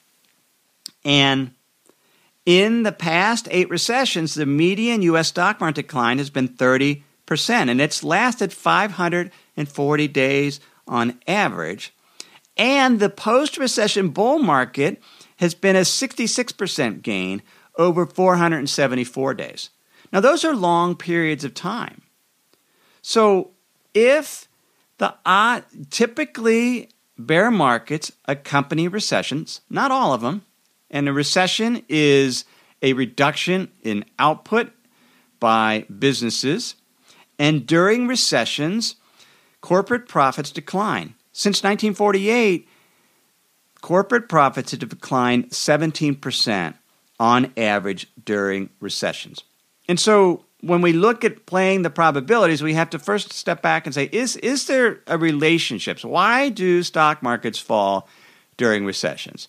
And 1.07 1.53
in 2.45 2.83
the 2.83 2.93
past 2.93 3.49
eight 3.51 3.71
recessions, 3.71 4.35
the 4.35 4.45
median 4.45 5.01
U.S. 5.01 5.29
stock 5.29 5.59
market 5.59 5.87
decline 5.87 6.19
has 6.19 6.29
been 6.29 6.49
30%, 6.49 7.03
and 7.49 7.81
it's 7.81 8.05
lasted 8.05 8.53
540 8.53 10.09
days 10.09 10.61
on 10.93 11.19
average. 11.27 11.95
And 12.57 13.01
the 13.01 13.09
post 13.09 13.57
recession 13.57 14.11
bull 14.11 14.39
market 14.39 15.03
has 15.39 15.55
been 15.55 15.75
a 15.75 15.81
66% 15.81 17.03
gain 17.03 17.43
over 17.77 18.05
474 18.05 19.35
days. 19.35 19.71
Now, 20.13 20.21
those 20.21 20.45
are 20.45 20.55
long 20.55 20.95
periods 20.95 21.45
of 21.45 21.55
time. 21.55 22.03
So, 23.01 23.53
if 23.95 24.49
the 24.99 25.15
uh, 25.25 25.63
typically 25.91 26.91
bear 27.19 27.51
markets 27.51 28.13
accompany 28.27 28.87
recessions, 28.89 29.63
not 29.71 29.91
all 29.91 30.13
of 30.13 30.21
them, 30.21 30.45
and 30.91 31.09
a 31.09 31.13
recession 31.13 31.83
is 31.89 32.45
a 32.83 32.93
reduction 32.93 33.71
in 33.83 34.05
output 34.19 34.71
by 35.41 35.87
businesses. 35.99 36.75
And 37.39 37.67
during 37.67 38.07
recessions, 38.07 38.97
corporate 39.63 40.07
profits 40.07 40.51
decline. 40.51 41.15
Since 41.33 41.63
1948, 41.63 42.69
corporate 43.81 44.29
profits 44.29 44.73
have 44.73 44.81
declined 44.81 45.49
17% 45.51 46.75
on 47.19 47.53
average 47.57 48.09
during 48.23 48.69
recessions. 48.81 49.45
And 49.89 49.99
so 49.99 50.45
when 50.61 50.83
we 50.83 50.93
look 50.93 51.25
at 51.25 51.47
playing 51.47 51.83
the 51.83 51.91
probabilities, 51.91 52.63
we 52.63 52.75
have 52.75 52.91
to 52.91 52.99
first 52.99 53.33
step 53.33 53.63
back 53.63 53.87
and 53.87 53.95
say, 53.95 54.09
is, 54.13 54.37
is 54.37 54.67
there 54.67 55.01
a 55.07 55.17
relationship? 55.17 55.99
So 55.99 56.09
why 56.09 56.51
do 56.51 56.83
stock 56.83 57.23
markets 57.23 57.59
fall 57.59 58.09
during 58.57 58.85
recessions? 58.85 59.49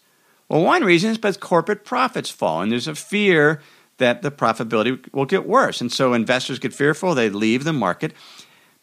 Well, 0.50 0.64
one 0.64 0.84
reason 0.84 1.12
is 1.12 1.18
because 1.18 1.38
corporate 1.38 1.86
profits 1.86 2.30
fall, 2.30 2.62
and 2.62 2.72
there's 2.72 2.88
a 2.88 2.96
fear 2.96 3.62
that 3.98 4.22
the 4.22 4.32
profitability 4.32 5.12
will 5.14 5.26
get 5.26 5.48
worse. 5.48 5.82
And 5.82 5.92
so 5.92 6.14
investors 6.14 6.60
get 6.60 6.74
fearful, 6.74 7.16
they 7.16 7.30
leave 7.30 7.64
the 7.64 7.74
market, 7.74 8.14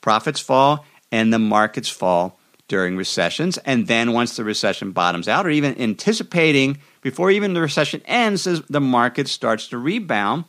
profits 0.01 0.41
fall, 0.41 0.87
and 1.13 1.33
the 1.33 1.39
markets 1.39 1.89
fall 1.89 2.39
during 2.69 2.97
recessions. 2.97 3.59
And 3.59 3.89
then 3.89 4.13
once 4.13 4.37
the 4.37 4.45
recession 4.45 4.93
bottoms 4.93 5.29
out, 5.29 5.47
or 5.47 5.51
even 5.51 5.81
anticipating 5.81 6.79
before 7.03 7.31
even 7.31 7.55
the 7.55 7.61
recession 7.61 8.03
ends, 8.05 8.45
the 8.45 8.81
market 8.81 9.27
starts 9.29 9.69
to 9.69 9.79
rebound. 9.79 10.45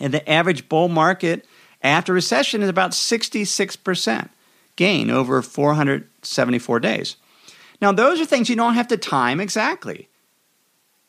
And 0.00 0.14
the 0.14 0.28
average 0.30 0.68
bull 0.68 0.88
market 0.88 1.46
after 1.82 2.12
recession 2.12 2.62
is 2.62 2.68
about 2.68 2.92
66% 2.92 4.28
gain 4.76 5.10
over 5.10 5.42
474 5.42 6.80
days. 6.80 7.16
Now, 7.80 7.92
those 7.92 8.20
are 8.20 8.26
things 8.26 8.50
you 8.50 8.56
don't 8.56 8.74
have 8.74 8.88
to 8.88 8.96
time 8.96 9.40
exactly. 9.40 10.08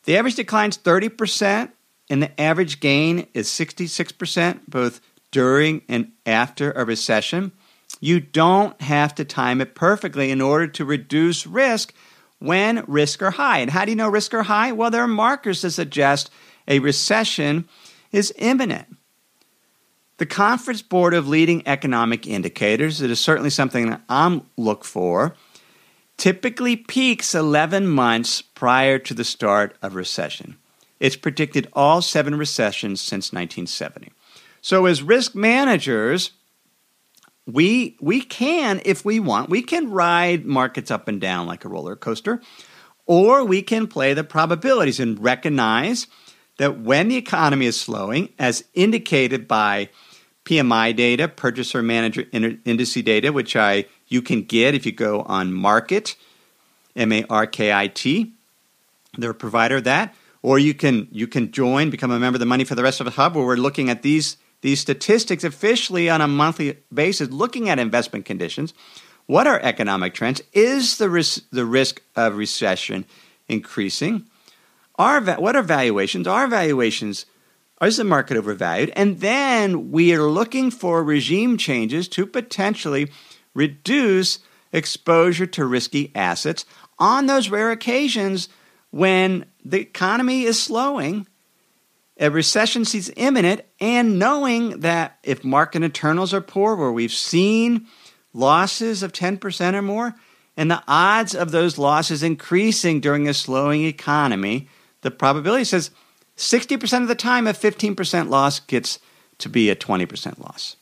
The 0.05 0.17
average 0.17 0.35
decline 0.35 0.69
is 0.69 0.77
30%, 0.77 1.71
and 2.09 2.23
the 2.23 2.41
average 2.41 2.79
gain 2.79 3.27
is 3.33 3.47
66%, 3.47 4.61
both 4.67 5.01
during 5.31 5.81
and 5.87 6.11
after 6.25 6.71
a 6.71 6.85
recession. 6.85 7.51
You 8.01 8.19
don't 8.19 8.79
have 8.81 9.15
to 9.15 9.23
time 9.23 9.61
it 9.61 9.75
perfectly 9.75 10.31
in 10.31 10.41
order 10.41 10.67
to 10.67 10.83
reduce 10.83 11.47
risk 11.47 11.93
when 12.39 12.83
risk 12.87 13.21
are 13.21 13.31
high. 13.31 13.59
And 13.59 13.69
how 13.69 13.85
do 13.85 13.91
you 13.91 13.95
know 13.95 14.09
risk 14.09 14.33
are 14.33 14.43
high? 14.43 14.71
Well, 14.71 14.89
there 14.89 15.03
are 15.03 15.07
markers 15.07 15.61
that 15.61 15.71
suggest 15.71 16.31
a 16.67 16.79
recession 16.79 17.69
is 18.11 18.33
imminent. 18.37 18.97
The 20.17 20.25
Conference 20.25 20.81
Board 20.81 21.13
of 21.13 21.27
Leading 21.27 21.67
Economic 21.67 22.27
Indicators, 22.27 23.01
it 23.01 23.11
is 23.11 23.19
certainly 23.19 23.49
something 23.51 23.89
that 23.91 24.01
I'm 24.09 24.43
look 24.57 24.83
for, 24.83 25.35
typically 26.17 26.75
peaks 26.75 27.33
11 27.33 27.87
months 27.87 28.41
prior 28.41 28.99
to 28.99 29.13
the 29.13 29.23
start 29.23 29.75
of 29.81 29.95
recession. 29.95 30.57
It's 30.99 31.15
predicted 31.15 31.67
all 31.73 32.01
seven 32.01 32.35
recessions 32.35 33.01
since 33.01 33.31
1970. 33.31 34.11
So, 34.61 34.85
as 34.85 35.01
risk 35.01 35.33
managers, 35.33 36.31
we, 37.47 37.97
we 37.99 38.21
can, 38.21 38.81
if 38.85 39.03
we 39.03 39.19
want, 39.19 39.49
we 39.49 39.61
can 39.61 39.91
ride 39.91 40.45
markets 40.45 40.91
up 40.91 41.07
and 41.07 41.19
down 41.19 41.47
like 41.47 41.65
a 41.65 41.69
roller 41.69 41.95
coaster, 41.95 42.41
or 43.05 43.43
we 43.43 43.61
can 43.61 43.87
play 43.87 44.13
the 44.13 44.23
probabilities 44.23 44.99
and 44.99 45.21
recognize 45.21 46.07
that 46.57 46.79
when 46.79 47.07
the 47.07 47.17
economy 47.17 47.65
is 47.65 47.79
slowing, 47.79 48.29
as 48.37 48.63
indicated 48.73 49.47
by 49.47 49.89
PMI 50.45 50.95
data, 50.95 51.27
purchaser 51.27 51.81
manager 51.81 52.25
index 52.31 52.93
data, 52.93 53.31
which 53.31 53.55
I 53.55 53.85
you 54.07 54.21
can 54.21 54.43
get 54.43 54.75
if 54.75 54.85
you 54.85 54.91
go 54.91 55.21
on 55.21 55.51
Markit 55.51 56.15
M 56.95 57.11
A 57.11 57.23
R 57.29 57.47
K 57.47 57.71
I 57.71 57.87
T. 57.87 58.33
They're 59.17 59.31
a 59.31 59.35
provider 59.35 59.77
of 59.77 59.83
that. 59.85 60.13
Or 60.41 60.57
you 60.57 60.73
can 60.73 61.07
you 61.11 61.27
can 61.27 61.51
join, 61.51 61.89
become 61.89 62.11
a 62.11 62.19
member 62.19 62.35
of 62.35 62.39
the 62.39 62.45
Money 62.45 62.63
for 62.63 62.75
the 62.75 62.83
Rest 62.83 62.99
of 62.99 63.05
the 63.05 63.11
Hub, 63.11 63.35
where 63.35 63.45
we're 63.45 63.55
looking 63.55 63.89
at 63.89 64.01
these 64.01 64.37
these 64.61 64.79
statistics 64.79 65.43
officially 65.43 66.09
on 66.09 66.21
a 66.21 66.27
monthly 66.27 66.77
basis, 66.93 67.29
looking 67.29 67.69
at 67.69 67.79
investment 67.79 68.25
conditions. 68.25 68.73
What 69.25 69.47
are 69.47 69.59
economic 69.59 70.13
trends? 70.13 70.41
Is 70.53 70.97
the 70.97 71.09
risk, 71.09 71.43
the 71.51 71.65
risk 71.65 72.01
of 72.15 72.35
recession 72.35 73.05
increasing? 73.47 74.25
Are 74.95 75.21
what 75.21 75.55
are 75.55 75.63
valuations? 75.63 76.27
Are 76.27 76.47
valuations 76.47 77.25
is 77.81 77.97
the 77.97 78.03
market 78.03 78.37
overvalued? 78.37 78.91
And 78.95 79.19
then 79.19 79.91
we 79.91 80.13
are 80.13 80.23
looking 80.23 80.69
for 80.69 81.03
regime 81.03 81.57
changes 81.57 82.07
to 82.09 82.25
potentially 82.25 83.11
reduce 83.53 84.39
exposure 84.71 85.47
to 85.47 85.65
risky 85.65 86.11
assets 86.13 86.65
on 86.99 87.25
those 87.25 87.49
rare 87.49 87.71
occasions 87.71 88.49
when 88.91 89.45
the 89.65 89.79
economy 89.79 90.43
is 90.43 90.61
slowing, 90.61 91.25
a 92.21 92.29
recession 92.29 92.85
seems 92.85 93.09
imminent, 93.17 93.61
and 93.79 94.19
knowing 94.19 94.81
that 94.81 95.17
if 95.23 95.43
market 95.43 95.81
internals 95.81 96.33
are 96.33 96.41
poor, 96.41 96.75
where 96.75 96.91
we've 96.91 97.11
seen 97.11 97.87
losses 98.31 99.01
of 99.01 99.11
10% 99.11 99.73
or 99.73 99.81
more, 99.81 100.15
and 100.55 100.69
the 100.69 100.83
odds 100.87 101.33
of 101.33 101.49
those 101.49 101.79
losses 101.79 102.21
increasing 102.21 102.99
during 102.99 103.27
a 103.27 103.33
slowing 103.33 103.85
economy, 103.85 104.69
the 105.01 105.09
probability 105.09 105.63
says 105.63 105.89
60% 106.37 107.01
of 107.01 107.07
the 107.07 107.15
time 107.15 107.47
a 107.47 107.53
15% 107.53 108.29
loss 108.29 108.59
gets 108.59 108.99
to 109.39 109.49
be 109.49 109.71
a 109.71 109.75
20% 109.75 110.37
loss. 110.37 110.75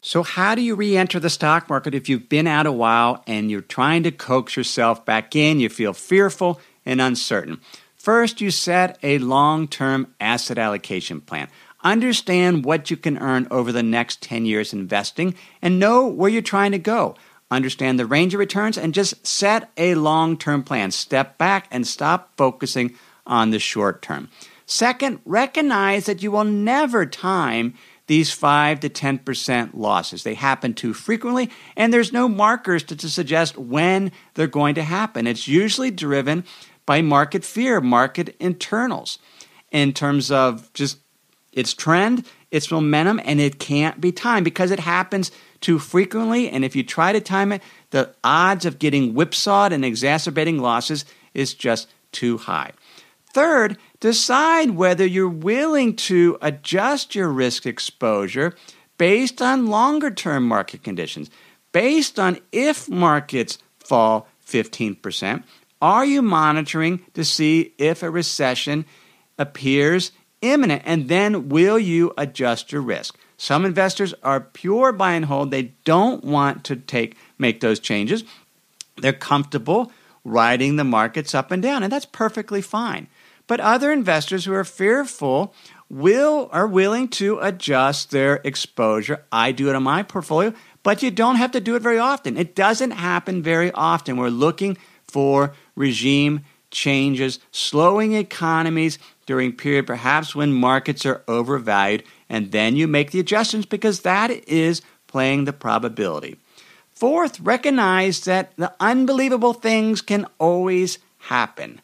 So, 0.00 0.24
how 0.24 0.56
do 0.56 0.62
you 0.62 0.74
re 0.74 0.96
enter 0.96 1.20
the 1.20 1.30
stock 1.30 1.68
market 1.68 1.94
if 1.94 2.08
you've 2.08 2.28
been 2.28 2.48
out 2.48 2.66
a 2.66 2.72
while 2.72 3.22
and 3.28 3.52
you're 3.52 3.60
trying 3.60 4.02
to 4.02 4.10
coax 4.10 4.56
yourself 4.56 5.04
back 5.04 5.36
in? 5.36 5.60
You 5.60 5.68
feel 5.68 5.92
fearful 5.92 6.60
and 6.84 7.00
uncertain. 7.00 7.60
First, 8.02 8.40
you 8.40 8.50
set 8.50 8.98
a 9.04 9.18
long 9.18 9.68
term 9.68 10.12
asset 10.20 10.58
allocation 10.58 11.20
plan. 11.20 11.46
Understand 11.84 12.64
what 12.64 12.90
you 12.90 12.96
can 12.96 13.16
earn 13.16 13.46
over 13.48 13.70
the 13.70 13.84
next 13.84 14.20
10 14.22 14.44
years 14.44 14.72
investing 14.72 15.36
and 15.62 15.78
know 15.78 16.08
where 16.08 16.28
you're 16.28 16.42
trying 16.42 16.72
to 16.72 16.80
go. 16.80 17.14
Understand 17.48 18.00
the 18.00 18.06
range 18.06 18.34
of 18.34 18.40
returns 18.40 18.76
and 18.76 18.92
just 18.92 19.24
set 19.24 19.70
a 19.76 19.94
long 19.94 20.36
term 20.36 20.64
plan. 20.64 20.90
Step 20.90 21.38
back 21.38 21.68
and 21.70 21.86
stop 21.86 22.32
focusing 22.36 22.96
on 23.24 23.50
the 23.50 23.60
short 23.60 24.02
term. 24.02 24.28
Second, 24.66 25.20
recognize 25.24 26.06
that 26.06 26.24
you 26.24 26.32
will 26.32 26.42
never 26.42 27.06
time 27.06 27.74
these 28.08 28.32
5 28.32 28.80
to 28.80 28.88
10% 28.88 29.70
losses. 29.74 30.24
They 30.24 30.34
happen 30.34 30.74
too 30.74 30.92
frequently, 30.92 31.50
and 31.76 31.94
there's 31.94 32.12
no 32.12 32.28
markers 32.28 32.82
to, 32.84 32.96
to 32.96 33.08
suggest 33.08 33.56
when 33.56 34.10
they're 34.34 34.48
going 34.48 34.74
to 34.74 34.82
happen. 34.82 35.28
It's 35.28 35.46
usually 35.46 35.92
driven 35.92 36.44
by 36.92 37.00
market 37.00 37.42
fear, 37.42 37.80
market 37.80 38.36
internals, 38.38 39.18
in 39.70 39.94
terms 39.94 40.30
of 40.30 40.70
just 40.74 40.98
its 41.50 41.72
trend, 41.72 42.26
its 42.50 42.70
momentum, 42.70 43.18
and 43.24 43.40
it 43.40 43.58
can't 43.58 43.98
be 43.98 44.12
timed 44.12 44.44
because 44.44 44.70
it 44.70 44.78
happens 44.78 45.30
too 45.62 45.78
frequently. 45.78 46.50
And 46.50 46.66
if 46.66 46.76
you 46.76 46.82
try 46.82 47.14
to 47.14 47.20
time 47.22 47.50
it, 47.50 47.62
the 47.92 48.14
odds 48.22 48.66
of 48.66 48.78
getting 48.78 49.14
whipsawed 49.14 49.72
and 49.72 49.86
exacerbating 49.86 50.58
losses 50.58 51.06
is 51.32 51.54
just 51.54 51.88
too 52.12 52.36
high. 52.36 52.72
Third, 53.32 53.78
decide 54.00 54.72
whether 54.72 55.06
you're 55.06 55.30
willing 55.30 55.96
to 55.96 56.36
adjust 56.42 57.14
your 57.14 57.30
risk 57.30 57.64
exposure 57.64 58.54
based 58.98 59.40
on 59.40 59.68
longer 59.68 60.10
term 60.10 60.46
market 60.46 60.82
conditions. 60.82 61.30
Based 61.72 62.18
on 62.18 62.38
if 62.52 62.86
markets 62.90 63.56
fall 63.78 64.28
15%, 64.46 65.42
are 65.82 66.04
you 66.04 66.22
monitoring 66.22 67.04
to 67.14 67.24
see 67.24 67.74
if 67.76 68.02
a 68.02 68.10
recession 68.10 68.86
appears 69.36 70.12
imminent? 70.40 70.82
And 70.86 71.08
then 71.08 71.48
will 71.48 71.78
you 71.78 72.14
adjust 72.16 72.70
your 72.70 72.82
risk? 72.82 73.18
Some 73.36 73.64
investors 73.64 74.14
are 74.22 74.40
pure 74.40 74.92
buy 74.92 75.14
and 75.14 75.24
hold. 75.24 75.50
They 75.50 75.72
don't 75.84 76.24
want 76.24 76.62
to 76.64 76.76
take 76.76 77.16
make 77.36 77.60
those 77.60 77.80
changes. 77.80 78.22
They're 78.96 79.12
comfortable 79.12 79.90
riding 80.24 80.76
the 80.76 80.84
markets 80.84 81.34
up 81.34 81.50
and 81.50 81.60
down, 81.60 81.82
and 81.82 81.92
that's 81.92 82.06
perfectly 82.06 82.62
fine. 82.62 83.08
But 83.48 83.58
other 83.58 83.90
investors 83.90 84.44
who 84.44 84.54
are 84.54 84.64
fearful 84.64 85.52
will 85.90 86.48
are 86.52 86.68
willing 86.68 87.08
to 87.08 87.40
adjust 87.40 88.12
their 88.12 88.40
exposure. 88.44 89.24
I 89.32 89.50
do 89.50 89.68
it 89.68 89.74
on 89.74 89.82
my 89.82 90.04
portfolio, 90.04 90.54
but 90.84 91.02
you 91.02 91.10
don't 91.10 91.36
have 91.36 91.50
to 91.50 91.60
do 91.60 91.74
it 91.74 91.82
very 91.82 91.98
often. 91.98 92.36
It 92.36 92.54
doesn't 92.54 92.92
happen 92.92 93.42
very 93.42 93.72
often. 93.72 94.16
We're 94.16 94.28
looking 94.28 94.78
for 95.02 95.52
regime 95.74 96.44
changes, 96.70 97.38
slowing 97.50 98.14
economies 98.14 98.98
during 99.26 99.52
period 99.52 99.86
perhaps 99.86 100.34
when 100.34 100.52
markets 100.52 101.06
are 101.06 101.22
overvalued, 101.28 102.02
and 102.28 102.50
then 102.50 102.76
you 102.76 102.88
make 102.88 103.10
the 103.10 103.20
adjustments 103.20 103.66
because 103.66 104.00
that 104.00 104.30
is 104.48 104.82
playing 105.06 105.44
the 105.44 105.52
probability. 105.52 106.36
Fourth, 106.92 107.40
recognize 107.40 108.24
that 108.24 108.52
the 108.56 108.72
unbelievable 108.80 109.52
things 109.52 110.00
can 110.00 110.26
always 110.38 110.98
happen. 111.18 111.80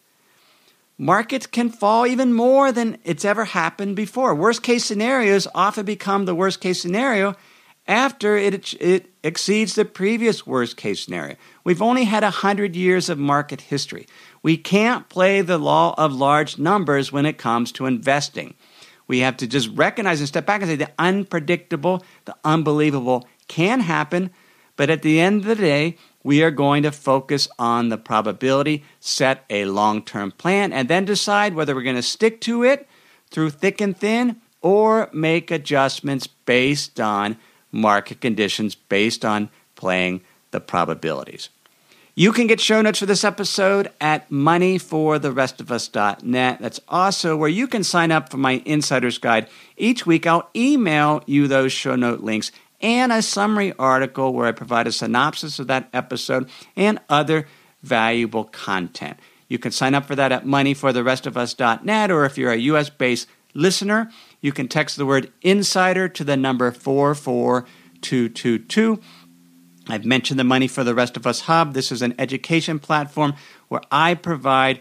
Markets 0.97 1.47
can 1.47 1.71
fall 1.71 2.07
even 2.07 2.33
more 2.33 2.73
than 2.73 2.99
it's 3.05 3.25
ever 3.25 3.45
happened 3.45 3.95
before. 3.95 4.35
Worst 4.35 4.63
case 4.63 4.85
scenarios 4.85 5.47
often 5.55 5.85
become 5.85 6.25
the 6.25 6.35
worst 6.35 6.61
case 6.61 6.81
scenario 6.81 7.37
after 7.89 8.37
it, 8.37 8.75
it 8.75 9.07
exceeds 9.25 9.75
the 9.75 9.85
previous 9.87 10.47
worst 10.47 10.77
case 10.77 11.01
scenario. 11.01 11.37
We've 11.65 11.83
only 11.83 12.05
had 12.05 12.23
100 12.23 12.77
years 12.77 13.09
of 13.09 13.19
market 13.19 13.63
history. 13.63 14.07
We 14.43 14.59
can't 14.59 15.09
play 15.09 15.41
the 15.41 15.59
law 15.59 15.95
of 15.97 16.13
large 16.13 16.59
numbers 16.59 17.11
when 17.11 17.27
it 17.27 17.39
comes 17.39 17.73
to 17.73 17.87
investing. 17.87 18.55
We 19.07 19.21
have 19.21 19.39
to 19.39 19.47
just 19.47 19.71
recognize 19.71 20.21
and 20.21 20.29
step 20.29 20.45
back 20.45 20.61
and 20.61 20.71
say 20.71 20.77
the 20.77 20.93
unpredictable, 20.99 22.05
the 22.27 22.37
unbelievable 22.45 23.27
can 23.49 23.81
happen, 23.81 24.31
but 24.77 24.91
at 24.91 25.03
the 25.03 25.19
end 25.19 25.41
of 25.41 25.47
the 25.47 25.57
day, 25.57 25.97
we 26.23 26.43
are 26.43 26.51
going 26.51 26.83
to 26.83 26.93
focus 26.93 27.49
on 27.59 27.89
the 27.89 27.97
probability, 27.97 28.85
set 29.01 29.45
a 29.49 29.65
long 29.65 30.03
term 30.05 30.31
plan, 30.31 30.75
and 30.75 30.89
then 30.89 31.07
decide 31.07 31.55
whether 31.55 31.75
we're 31.75 31.83
going 31.83 31.97
to 31.97 32.03
stick 32.03 32.41
to 32.43 32.63
it 32.65 32.87
through 33.31 33.51
thick 33.51 33.81
and 33.81 33.97
thin 33.97 34.41
or 34.61 35.09
make 35.13 35.51
adjustments 35.51 36.27
based 36.27 37.01
on 37.01 37.39
market 37.73 38.21
conditions, 38.21 38.75
based 38.75 39.25
on 39.25 39.49
playing 39.77 40.21
the 40.51 40.61
probabilities. 40.61 41.49
You 42.15 42.33
can 42.33 42.47
get 42.49 42.61
show 42.61 42.83
notes 42.83 42.99
for 42.99 43.07
this 43.07 43.23
episode 43.23 43.93
at 44.01 44.29
moneyfortherestofus.net. 44.29 46.59
That's 46.61 46.81
also 46.89 47.37
where 47.37 47.49
you 47.49 47.69
can 47.69 47.85
sign 47.85 48.11
up 48.11 48.29
for 48.29 48.39
my 48.39 48.61
insider's 48.65 49.19
guide. 49.19 49.49
Each 49.77 50.05
week, 50.05 50.27
I'll 50.27 50.51
email 50.57 51.23
you 51.27 51.47
those 51.47 51.73
show 51.73 51.95
note 51.95 52.19
links 52.19 52.51
and 52.81 53.13
a 53.13 53.23
summary 53.23 53.73
article 53.79 54.33
where 54.33 54.49
I 54.49 54.53
provide 54.53 54.89
a 54.89 54.93
synopsis 54.93 55.61
of 55.61 55.69
that 55.69 55.89
episode 55.93 56.51
and 56.75 56.99
other 57.09 57.47
valuable 57.85 58.43
content. 58.45 59.17
You 59.49 59.59
can 59.59 59.73
sign 59.73 59.95
up 59.95 60.07
for 60.07 60.17
that 60.17 60.33
at 60.33 60.45
moneyfortherestofus.net, 60.45 62.11
or 62.11 62.25
if 62.25 62.37
you're 62.37 62.53
a 62.53 62.57
US 62.57 62.91
based 62.91 63.29
listener, 63.55 64.11
you 64.41 64.53
can 64.53 64.69
text 64.69 64.97
the 64.97 65.07
word 65.07 65.33
insider 65.43 66.09
to 66.09 66.25
the 66.25 66.37
number 66.37 66.71
44222. 66.71 69.01
I've 69.89 70.05
mentioned 70.05 70.39
the 70.39 70.45
Money 70.45 70.69
for 70.69 70.85
the 70.85 70.95
Rest 70.95 71.17
of 71.17 71.27
Us 71.27 71.41
Hub. 71.43 71.75
This 71.75 71.91
is 71.91 72.03
an 72.03 72.15
education 72.19 72.79
platform 72.79 73.35
where 73.69 73.81
I 73.91 74.15
provide, 74.15 74.81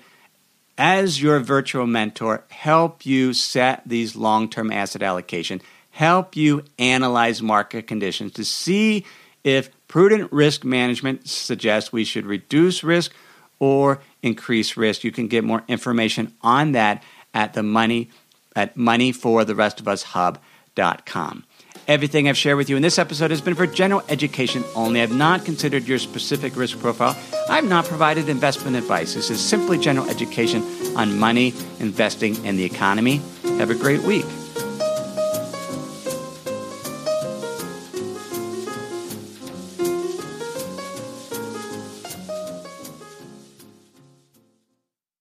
as 0.78 1.20
your 1.22 1.40
virtual 1.40 1.88
mentor, 1.88 2.44
help 2.50 3.06
you 3.06 3.34
set 3.34 3.84
these 3.86 4.16
long 4.16 4.50
term 4.50 4.72
asset 4.72 5.02
allocation 5.02 5.62
help 5.98 6.36
you 6.36 6.64
analyze 6.78 7.42
market 7.42 7.88
conditions 7.88 8.32
to 8.32 8.46
see 8.46 9.04
if 9.44 9.72
prudent 9.88 10.32
risk 10.32 10.64
management 10.64 11.28
suggests 11.28 11.92
we 11.92 12.04
should 12.04 12.24
reduce 12.24 12.84
risk 12.84 13.12
or 13.58 14.00
increase 14.22 14.78
risk. 14.78 15.04
You 15.04 15.12
can 15.12 15.28
get 15.28 15.44
more 15.44 15.64
information 15.68 16.36
on 16.42 16.74
that 16.74 17.02
at 17.34 17.54
the 17.54 17.64
money 17.64 18.12
at 18.58 18.76
moneyfortherestofus.hub.com. 18.76 21.44
Everything 21.88 22.28
I've 22.28 22.38
shared 22.38 22.58
with 22.58 22.70
you 22.70 22.76
in 22.76 22.82
this 22.82 23.00
episode 23.00 23.32
has 23.32 23.40
been 23.40 23.56
for 23.56 23.66
general 23.66 24.04
education 24.10 24.66
only. 24.76 25.02
I've 25.02 25.16
not 25.16 25.46
considered 25.46 25.88
your 25.88 26.00
specific 26.00 26.58
risk 26.58 26.80
profile. 26.80 27.16
I've 27.50 27.64
not 27.64 27.86
provided 27.86 28.28
investment 28.28 28.76
advice. 28.76 29.14
This 29.14 29.30
is 29.30 29.40
simply 29.40 29.78
general 29.78 30.10
education 30.10 30.64
on 30.98 31.18
money, 31.18 31.54
investing, 31.80 32.36
and 32.46 32.60
the 32.60 32.66
economy. 32.66 33.22
Have 33.58 33.70
a 33.70 33.76
great 33.76 34.02
week. 34.02 34.26